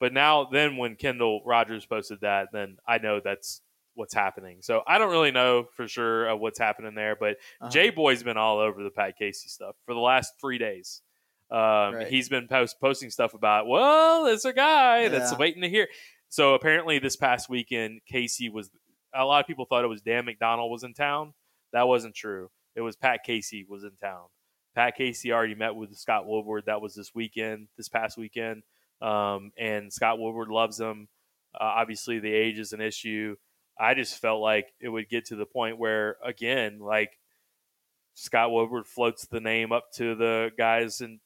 [0.00, 3.60] But now, then when Kendall Rogers posted that, then I know that's
[3.94, 4.58] what's happening.
[4.60, 7.70] So I don't really know for sure uh, what's happening there, but Uh-huh.
[7.70, 11.00] Jay Boy's been all over the Pat Casey stuff for the last three days.
[11.50, 11.58] Um,
[11.94, 12.08] Right.
[12.08, 15.88] He's been post- posting stuff about, well, there's a guy that's waiting to hear.
[16.28, 18.70] So apparently, this past weekend, Casey was.
[19.16, 21.34] A lot of people thought it was Dan McDonnell was in town.
[21.72, 22.50] That wasn't true.
[22.74, 24.24] It was Pat Casey was in town.
[24.74, 26.64] Pat Casey already met with Scott Woodward.
[26.66, 28.64] That was this weekend, this past weekend.
[29.00, 31.08] Um, and Scott Woodward loves him.
[31.54, 33.36] Uh, obviously, the age is an issue.
[33.78, 37.18] I just felt like it would get to the point where, again, like
[38.14, 41.20] Scott Woodward floats the name up to the guys and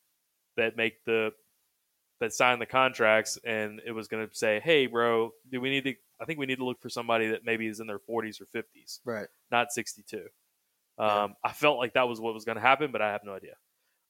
[0.57, 1.33] that make the
[2.21, 5.85] that sign the contracts, and it was going to say, "Hey, bro, do we need
[5.85, 5.95] to?
[6.21, 8.47] I think we need to look for somebody that maybe is in their 40s or
[8.47, 9.29] 50s, right.
[9.51, 10.25] not 62."
[10.99, 11.23] Yeah.
[11.23, 13.35] Um, I felt like that was what was going to happen, but I have no
[13.35, 13.55] idea.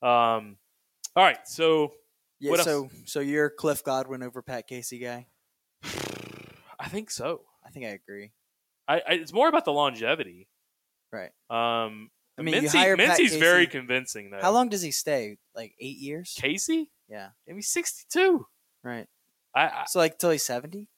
[0.00, 0.56] Um,
[1.14, 1.92] all right, so
[2.40, 2.52] Yeah.
[2.52, 5.26] What so so you're Cliff Godwin over Pat Casey guy.
[6.80, 7.42] I think so.
[7.66, 8.32] I think I agree.
[8.86, 10.48] I, I it's more about the longevity.
[11.12, 11.30] Right.
[11.50, 14.40] Um, I mean, you Mintzy, hire Pat Mintzy's very convincing though.
[14.40, 15.38] How long does he stay?
[15.54, 16.34] Like eight years?
[16.38, 16.90] Casey?
[17.08, 17.30] Yeah.
[17.46, 18.46] Maybe sixty-two.
[18.84, 19.06] Right.
[19.54, 20.88] I, I So like till he's seventy.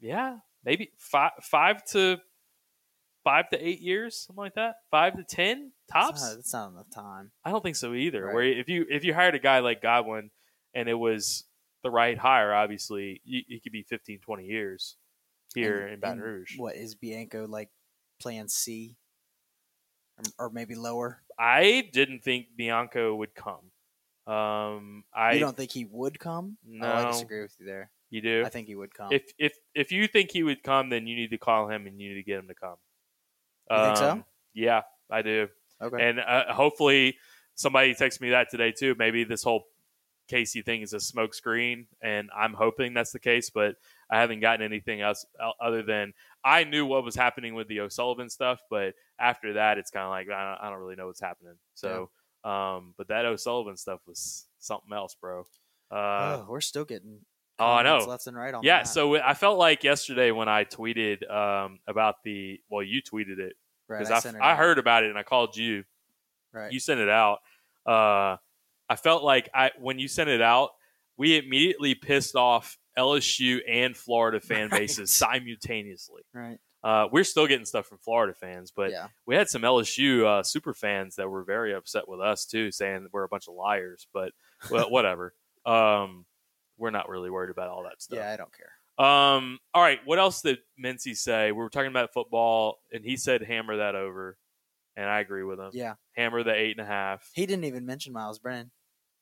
[0.00, 2.18] yeah, maybe five five to
[3.22, 4.76] five to eight years, something like that.
[4.90, 6.22] Five to ten tops.
[6.22, 7.30] That's not, that's not enough time.
[7.44, 8.24] I don't think so either.
[8.24, 8.34] Right.
[8.34, 10.30] Where if you if you hired a guy like Godwin
[10.74, 11.44] and it was
[11.82, 14.96] the right hire, obviously you could be 15, 20 years
[15.54, 16.58] here And- in Baton Rouge.
[16.58, 17.70] What is Bianco like?
[18.20, 18.98] Plan C,
[20.38, 21.22] or, or maybe lower.
[21.38, 23.70] I didn't think Bianco would come.
[24.26, 26.58] Um, I you don't think he would come?
[26.82, 27.90] Oh, I disagree with you there.
[28.10, 28.42] you do.
[28.44, 29.10] I think he would come.
[29.10, 31.98] if if if you think he would come, then you need to call him and
[31.98, 32.76] you need to get him to come.
[33.70, 34.10] You think so?
[34.10, 35.48] Um, Yeah, I do.
[35.80, 36.08] okay.
[36.10, 37.16] And uh, hopefully
[37.54, 38.94] somebody texted me that today too.
[38.98, 39.64] Maybe this whole
[40.30, 43.50] Casey thing is a smokescreen, and I'm hoping that's the case.
[43.50, 43.74] But
[44.08, 45.26] I haven't gotten anything else
[45.60, 46.12] other than
[46.44, 48.60] I knew what was happening with the O'Sullivan stuff.
[48.70, 51.54] But after that, it's kind of like I don't, I don't really know what's happening.
[51.74, 52.10] So,
[52.44, 55.40] um, but that O'Sullivan stuff was something else, bro.
[55.90, 57.18] Uh, oh, we're still getting.
[57.58, 57.98] oh, I know.
[58.06, 58.88] Left and right on yeah, that.
[58.88, 63.54] so I felt like yesterday when I tweeted um, about the well, you tweeted it
[63.88, 65.82] right, because I, I, it I heard about it and I called you.
[66.52, 66.72] Right.
[66.72, 67.38] You sent it out.
[67.84, 68.36] Uh,
[68.90, 70.70] I felt like I when you sent it out,
[71.16, 74.80] we immediately pissed off LSU and Florida fan Right.
[74.80, 76.22] bases simultaneously.
[76.34, 76.58] right.
[76.82, 79.08] Uh, we're still getting stuff from Florida fans, but yeah.
[79.26, 83.06] we had some LSU uh, super fans that were very upset with us too, saying
[83.12, 84.06] we're a bunch of liars.
[84.14, 84.32] But
[84.70, 85.34] well, whatever.
[85.66, 86.24] Um,
[86.78, 88.18] we're not really worried about all that stuff.
[88.18, 88.72] Yeah, I don't care.
[89.06, 89.58] Um.
[89.74, 90.00] All right.
[90.06, 91.52] What else did Mintzy say?
[91.52, 94.38] We were talking about football, and he said hammer that over,
[94.96, 95.70] and I agree with him.
[95.74, 95.94] Yeah.
[96.16, 97.28] Hammer the eight and a half.
[97.34, 98.70] He didn't even mention Myles Brennan.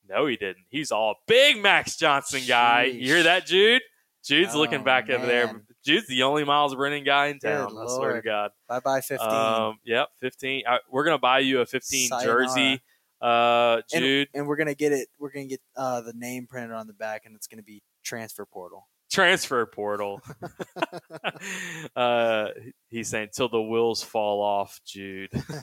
[0.09, 0.65] No, he didn't.
[0.71, 2.85] He's all big Max Johnson guy.
[2.85, 3.83] You hear that, Jude?
[4.25, 5.63] Jude's Oh, looking back over there.
[5.85, 7.77] Jude's the only Myles Brennan guy in Good town.
[7.79, 8.51] I swear to God.
[8.69, 9.29] Bye bye fifteen.
[9.29, 9.79] Um.
[9.85, 10.09] Yep.
[10.21, 10.63] Fifteen.
[10.69, 12.47] Uh, we're gonna buy you a fifteen Sayonara.
[12.47, 12.83] jersey,
[13.23, 14.29] uh, and, Jude.
[14.35, 15.09] and we're gonna get it.
[15.19, 18.45] We're gonna get uh, the name printed on the back, and it's gonna be transfer
[18.45, 18.89] portal.
[19.11, 20.21] transfer portal.
[21.97, 22.49] uh,
[22.89, 25.31] he's saying till the wheels fall off, Jude.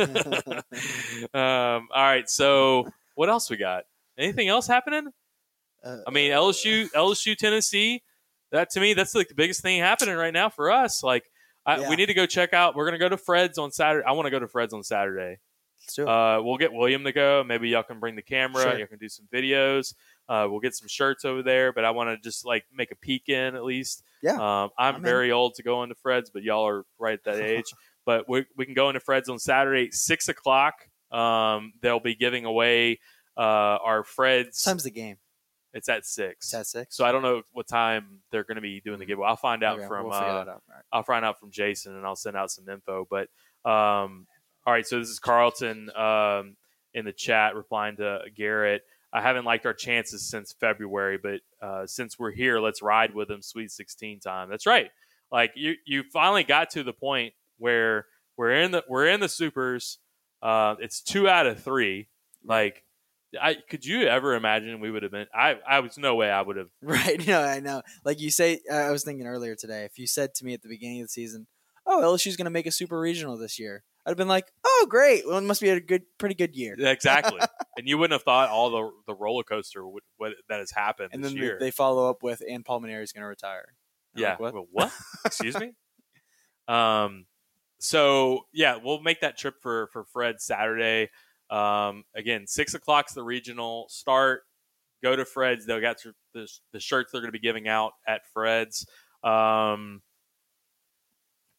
[1.34, 3.84] um, all right, so what else we got?
[4.18, 5.08] Anything else happening?
[5.84, 8.02] Uh, I mean, LSU, LSU, Tennessee.
[8.52, 11.04] That to me, that's like the biggest thing happening right now for us.
[11.04, 11.24] Like,
[11.66, 11.90] I, Yeah.
[11.90, 12.76] we need to go check out.
[12.76, 14.06] We're gonna go to Fred's on Saturday.
[14.08, 15.40] I want to go to Fred's on Saturday.
[15.82, 16.08] let's do it.
[16.10, 17.44] Uh, we'll get William to go.
[17.44, 18.64] Maybe y'all can bring the camera.
[18.64, 18.80] Sure.
[18.80, 19.94] You can do some videos.
[20.28, 21.72] Uh, we'll get some shirts over there.
[21.74, 24.02] But I want to just like make a peek in at least.
[24.24, 25.02] Yeah, Um, I'm, I'm in.
[25.04, 27.66] very old to go into Fred's, but y'all are right at that age.
[28.06, 30.74] but we, we can go into Fred's on Saturday, six o'clock.
[31.12, 33.00] Um, they'll be giving away
[33.38, 34.64] uh, our Fred's.
[34.66, 35.18] What time's the game?
[35.74, 36.46] It's at six.
[36.46, 36.96] It's at six.
[36.96, 39.28] So I don't know what time they're going to be doing the giveaway.
[39.28, 40.48] I'll find out Okay, from we'll uh, out.
[40.48, 40.84] Right.
[40.92, 43.06] I'll find out from Jason and I'll send out some info.
[43.10, 43.28] But
[43.70, 44.26] um,
[44.66, 46.56] all right, so this is Carlton um,
[46.94, 48.84] in the chat replying to Garrett.
[49.12, 53.28] I haven't liked our chances since February, but uh, since we're here, let's ride with
[53.28, 53.42] them.
[53.42, 54.50] Sweet sixteen time.
[54.50, 54.90] That's right.
[55.32, 58.06] Like you, you finally got to the point where
[58.38, 60.00] we're in the we're in the supers.
[60.42, 62.08] Uh, it's two out of three.
[62.44, 62.84] Like,
[63.42, 65.28] I could you ever imagine we would have been?
[65.34, 66.70] I I was no way I would have.
[66.82, 67.26] Right.
[67.26, 67.82] No, I know.
[68.04, 69.86] Like you say, I was thinking earlier today.
[69.86, 71.48] If you said to me at the beginning of the season,
[71.86, 74.88] "Oh, LSU's going to make a super regional this year," I'd have been like, "Oh,
[74.90, 75.28] great!
[75.28, 77.40] Well, it must be a good, pretty good year." Exactly,
[77.78, 81.10] and you wouldn't have thought all the the roller coaster would, what, that has happened
[81.12, 81.58] And then year.
[81.60, 83.74] they follow up with, "And Paul is going to retire."
[84.16, 84.54] I'm yeah, like, what?
[84.54, 84.92] Well, what?
[85.26, 85.74] Excuse me.
[86.68, 87.26] Um,
[87.80, 91.10] so yeah, we'll make that trip for for Fred Saturday.
[91.50, 94.44] Um, again, six o'clock's the regional start.
[95.04, 95.66] Go to Fred's.
[95.66, 95.98] They'll got
[96.34, 98.88] the the shirts they're going to be giving out at Fred's.
[99.24, 100.02] Um,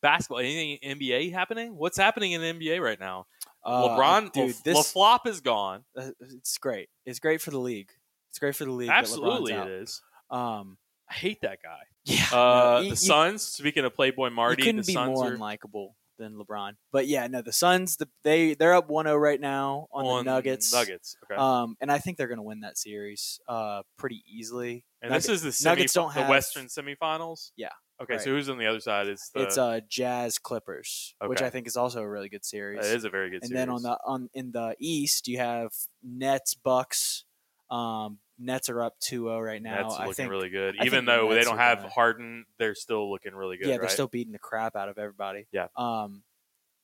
[0.03, 0.39] basketball.
[0.39, 1.77] Anything NBA happening?
[1.77, 3.27] What's happening in the NBA right now?
[3.65, 5.85] Uh, LeBron, dude, this LaFlop is gone.
[5.97, 6.89] uh, it's great.
[7.05, 7.91] It's great for the league.
[8.31, 8.91] It's great for the league.
[8.91, 9.89] Absolutely, it
[10.31, 10.79] Um,
[11.11, 11.81] I hate that guy.
[12.05, 12.27] yeah.
[12.33, 13.43] Uh, no, you- the Suns.
[13.43, 16.73] Speaking of Playboy Marty, couldn't the be Suns more are unlikable than LeBron.
[16.93, 20.31] But yeah, no, the Suns, the, they they're up 1-0 right now on, on the
[20.33, 20.73] Nuggets.
[20.73, 21.17] Nuggets.
[21.25, 21.39] Okay.
[21.41, 24.85] Um, and I think they're going to win that series uh, pretty easily.
[25.03, 27.51] and Nugget- this is the semi, Nuggets don't the have- Western semifinals.
[27.57, 27.69] Yeah.
[28.03, 28.23] Okay, Right.
[28.23, 29.07] so who's on the other side?
[29.07, 32.85] It's the, it's uh, Jazz Clippers, which I think is also a really good series.
[32.87, 33.55] it is a very good and series.
[33.59, 35.71] then on the on in the East, you have
[36.03, 37.25] Nets Bucks.
[37.71, 39.83] Um, Nets are up 2-0 right now.
[39.83, 40.77] Nets I looking really good.
[40.81, 43.67] I Even the though they don't have gonna- Harden, they're still looking really good.
[43.69, 43.91] yeah, they're right?
[43.91, 45.47] still beating the crap out of everybody.
[45.53, 45.69] Yeah.
[45.77, 46.23] Um,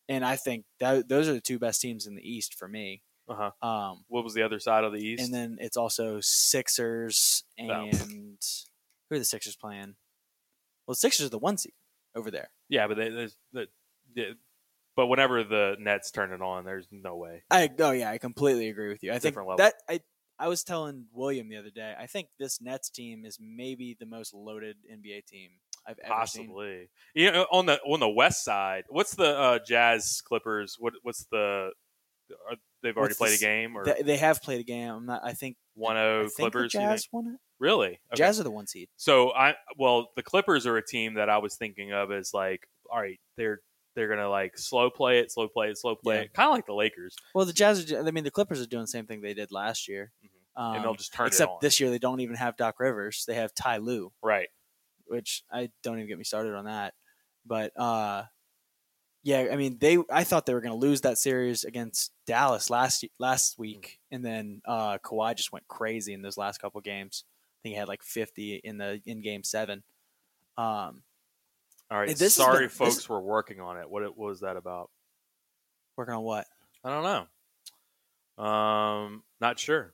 [0.09, 3.03] and I think that those are the two best teams in the East for me.
[3.29, 3.51] Uh-huh.
[3.67, 5.23] Um, What was the other side of the East?
[5.23, 7.65] and then it's also Sixers Oh.
[7.65, 8.39] and
[9.09, 9.95] who are the Sixers playing?
[10.87, 11.75] Well, Sixers are the one seed
[12.15, 12.51] over there.
[12.69, 13.69] yeah, but they, there's the,
[14.97, 17.45] but whenever the Nets turn it on, there's no way.
[17.51, 19.13] I oh yeah, I completely agree with you.
[19.13, 19.57] I think level.
[19.57, 20.01] that I
[20.39, 21.95] I was telling William the other day.
[21.99, 25.51] I think this Nets team is maybe the most loaded NBA team
[25.87, 26.47] I've ever seen.
[26.47, 26.89] Possibly.
[27.15, 30.77] You know, on the on the West side, what's the uh, Jazz Clippers?
[30.79, 31.71] What what's the?
[32.49, 34.91] Are, they've already What's played this- a game or They, they have played a game.
[34.91, 35.21] I'm not.
[35.23, 35.57] I think.
[35.75, 36.73] one I zero think Clippers?
[36.73, 36.79] The?
[36.79, 37.41] Jazz won it.
[37.59, 37.89] Really?
[37.89, 38.17] Okay.
[38.17, 38.89] Jazz are the one seed.
[38.97, 42.67] So I well, the Clippers are a team that I was thinking of as like,
[42.91, 43.61] all right, they're
[43.95, 46.21] they're gonna like slow play it, slow play it, slow play Yeah.
[46.23, 47.93] it, kind of like the Lakers, Well, the Jazz.
[47.93, 50.13] Are, I mean, the Clippers are doing the same thing they did last year.
[50.55, 51.59] Um, and they'll just turn except it on.
[51.63, 53.25] this year they don't even have Doc Rivers.
[53.27, 54.49] They have Ty Lue, right.
[55.07, 56.93] which I don't even get me started on that.
[57.47, 58.25] But uh,
[59.23, 59.99] yeah, I mean they.
[60.11, 64.25] I thought they were going to lose that series against Dallas last last week, and
[64.25, 67.25] then uh, Kawhi just went crazy in those last couple games.
[67.25, 69.83] I think he had like fifty in the in Game Seven.
[70.59, 71.03] Um,
[71.93, 72.17] All right.
[72.17, 73.89] This Sorry, been- this- folks, we're working on it.
[73.89, 74.91] What, what was that about?
[75.95, 76.47] working on what?
[76.83, 77.03] I don't
[78.39, 78.43] know.
[78.43, 79.93] Um, not sure.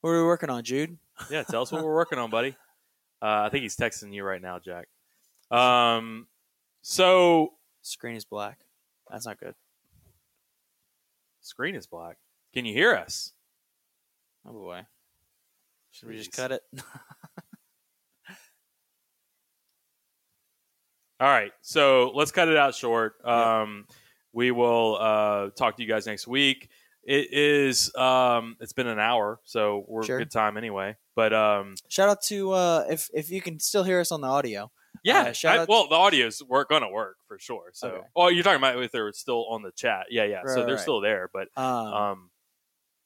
[0.00, 0.98] What are we working on, Jude?
[1.30, 2.56] Yeah, tell us what we're working on, buddy.
[3.22, 4.88] Uh, I think he's texting you right now, Jack.
[5.50, 6.26] Um,
[6.82, 8.58] so Screen is black.
[9.10, 9.54] That's not good.
[11.40, 12.18] screen is black.
[12.52, 13.32] Can you hear us?
[14.46, 14.82] Oh boy.
[15.92, 16.62] Should we just cut it?
[21.18, 23.14] All right, so let's cut it out short.
[23.24, 23.86] Um,
[24.34, 26.68] we will uh, talk to you guys next week.
[27.04, 27.94] It is.
[27.96, 30.18] Um, it's been an hour, so we're Sure.
[30.18, 30.96] good time anyway.
[31.14, 34.26] But um, Shout out to uh, if if you can still hear us on the
[34.28, 34.70] audio.
[35.04, 37.70] yeah, Uh, I- well, the audio's work gonna work for sure.
[37.72, 38.06] So, Okay.
[38.16, 40.06] oh, you're talking about if they're still on the chat?
[40.10, 40.42] Yeah, yeah.
[40.46, 40.80] so they're right.
[40.80, 42.30] still there, but Um, um,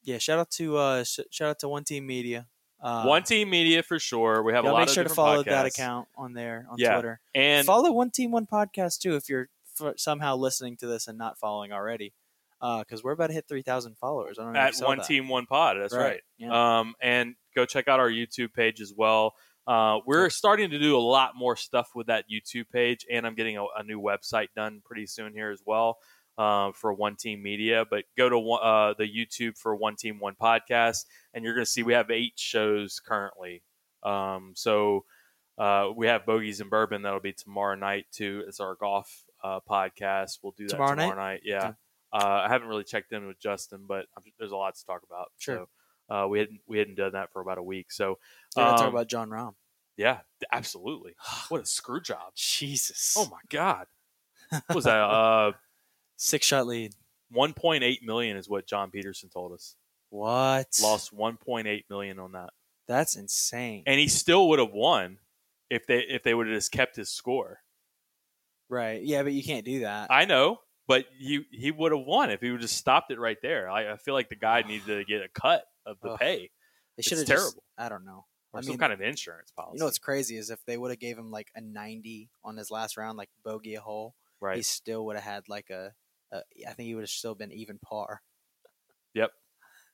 [0.03, 2.47] yeah, shout out to uh, sh- shout out to One Team Media.
[2.81, 4.41] Uh, One Team Media for sure.
[4.43, 6.93] We have a lot make sure to follow that account on there on Yeah.
[6.93, 7.21] Twitter.
[7.35, 11.17] and follow One Team One podcast too if you're f- somehow listening to this and
[11.17, 12.13] not following already,
[12.59, 14.37] because we're about to hit three thousand followers.
[14.39, 15.07] I don't know at One that.
[15.07, 15.77] Team One Pod.
[15.79, 16.21] That's right.
[16.37, 16.79] Yeah.
[16.79, 19.35] Um, and go check out our YouTube page as well.
[19.67, 23.35] Uh, we're starting to do a lot more stuff with that YouTube page, and I'm
[23.35, 25.97] getting a, a new website done pretty soon here as well
[26.37, 27.85] uh, for One Team Media.
[27.89, 31.65] But go to one- uh, the YouTube for One Team One Podcast, and you're going
[31.65, 33.63] to see we have eight shows currently.
[34.03, 35.05] Um, so
[35.57, 38.43] uh, we have Bogies and Bourbon that'll be tomorrow night too.
[38.47, 40.39] It's our golf uh, podcast.
[40.41, 41.15] We'll do that Tomorrow tomorrow, night?
[41.15, 41.41] night.
[41.43, 41.73] Yeah.
[42.13, 45.01] Uh, I haven't really checked in with Justin, but I'm, there's a lot to talk
[45.07, 45.31] about.
[45.37, 45.67] Sure.
[46.09, 47.89] So, uh, we hadn't we hadn't done that for about a week.
[47.91, 48.19] So
[48.55, 49.53] gonna talk um, about Jon Rahm.
[49.95, 50.19] yeah,
[50.51, 51.13] absolutely.
[51.47, 52.33] What a screw job.
[52.35, 53.15] Jesus.
[53.17, 53.85] Oh my god.
[54.67, 55.53] What was that?
[56.23, 56.93] Six shot lead.
[57.35, 59.75] 1.8 million is what John Peterson told us.
[60.11, 60.67] What?
[60.81, 62.51] Lost 1.8 million on that,
[62.87, 63.83] That's insane.
[63.87, 65.17] and he still would have won
[65.71, 67.61] if they if they would have just kept his score.
[68.69, 69.01] right.
[69.01, 70.11] Yeah, but you can't do that.
[70.11, 73.37] I know, but he he would have won if he would just stopped it right
[73.41, 73.69] there.
[73.69, 76.19] I, I feel like the guy needed to get a cut of the Ugh.
[76.19, 76.51] pay
[76.97, 77.63] they should have terrible.
[77.77, 78.25] I don't know.
[78.53, 79.77] or I some mean, kind of insurance policy.
[79.77, 82.57] You know what's crazy is if they would have gave him like a 90 on
[82.57, 84.57] his last round, like bogey a hole, right?
[84.57, 85.93] he still would have had like a,
[86.31, 86.41] a.
[86.67, 88.21] I think he would have still been even par.
[89.13, 89.31] Yep.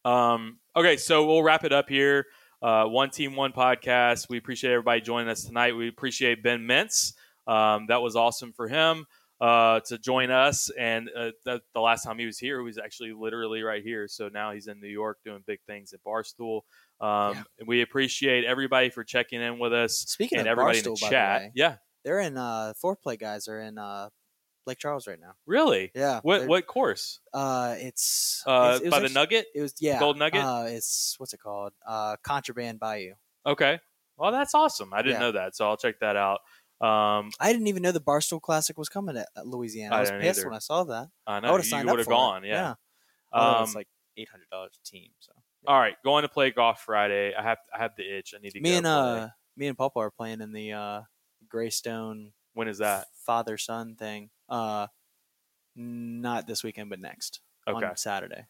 [0.05, 2.25] Um, okay, so we'll wrap it up here.
[2.61, 4.29] Uh, one team, one podcast.
[4.29, 5.75] We appreciate everybody joining us tonight.
[5.75, 7.13] We appreciate Ben Mintz.
[7.45, 9.05] Um, that was awesome for him
[9.39, 10.69] uh, to join us.
[10.77, 14.07] And uh, the, the last time he was here, he was actually literally right here.
[14.07, 16.61] So now he's in New York doing big things at Barstool.
[16.99, 17.43] Um, Yeah.
[17.59, 20.93] and we appreciate everybody for checking in with us Speaking and of everybody Barstool, in
[20.93, 21.39] the by chat.
[21.41, 24.09] the way, yeah, they're in uh Fore Play guys are in uh
[24.67, 25.33] Lake Charles right now.
[25.45, 25.91] really.
[25.95, 26.19] Yeah.
[26.23, 27.19] What what course?
[27.33, 29.47] Uh, it's, Uh, it's- it by the Nugget.
[29.55, 30.43] It was yeah, Gold Nugget?
[30.43, 31.73] Uh, it's what's it called?
[31.87, 33.13] Uh, Contraband Bayou.
[33.45, 33.79] Okay.
[34.17, 34.93] Well, that's awesome.
[34.93, 35.19] I didn't Yeah.
[35.19, 36.41] know that, so I'll check that out.
[36.79, 39.95] Um, I didn't even know the Barstool Classic was coming at at Louisiana.
[39.95, 40.47] I I was pissed either.
[40.49, 41.07] when I saw that.
[41.25, 42.43] I I know have you would have gone.
[42.45, 42.49] It.
[42.49, 42.75] Yeah.
[43.31, 43.87] Although Um, it's like
[44.17, 45.09] eight hundred dollars a team.
[45.19, 45.31] So
[45.65, 47.33] All right, going to play golf Friday.
[47.35, 48.33] I have I have the itch.
[48.35, 48.93] I need to me go and play.
[49.23, 51.01] uh me and Papa are playing in the uh
[51.49, 53.07] Greystone when is that?
[53.25, 54.29] father son thing.
[54.49, 54.87] Uh,
[55.75, 57.85] not this weekend, but next Okay.
[57.85, 58.45] on Saturday.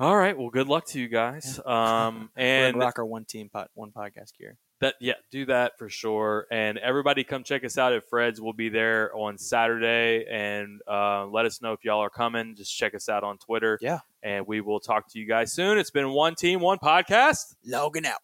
[0.00, 0.36] All right.
[0.36, 1.60] Well, good luck to you guys.
[1.64, 4.56] Um, and rock our one team pot, one podcast gear.
[4.80, 6.46] that yeah, do that for sure.
[6.50, 8.40] And everybody, come check us out at Fred's.
[8.40, 12.56] We'll be there on Saturday, and uh, let us know if y'all are coming.
[12.56, 13.78] Just check us out on Twitter.
[13.82, 13.98] Yeah.
[14.22, 15.78] and we will talk to you guys soon.
[15.78, 17.54] It's been one team, one podcast.
[17.64, 18.20] Logan out.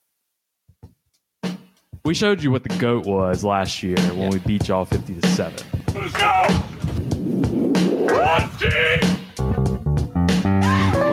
[2.04, 5.28] We showed you what the goat was last year when we beat y'all 50 to
[5.28, 5.52] 7.
[5.92, 6.08] One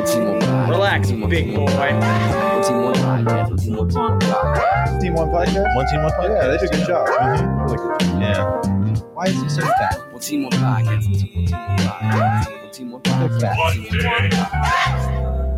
[0.06, 0.70] team, one podcast.
[0.70, 1.56] Relax, One team, one big team.
[1.56, 1.66] boy.
[1.66, 3.50] One team, one podcast.
[3.50, 5.02] One team, one team, one podcast.
[5.02, 5.76] Team One Podcast?
[5.76, 6.42] One Team One Podcast?
[6.42, 7.08] Yeah, they did a good job.
[7.08, 7.62] Mm-hmm.
[7.62, 8.02] Really good.
[8.22, 8.62] Yeah.
[9.14, 10.12] Why is he so fat?
[10.12, 10.86] One team, one podcast.
[10.86, 12.62] One team, one team, one podcast.
[12.62, 13.58] One team, one podcast.
[13.58, 15.55] One team, one podcast.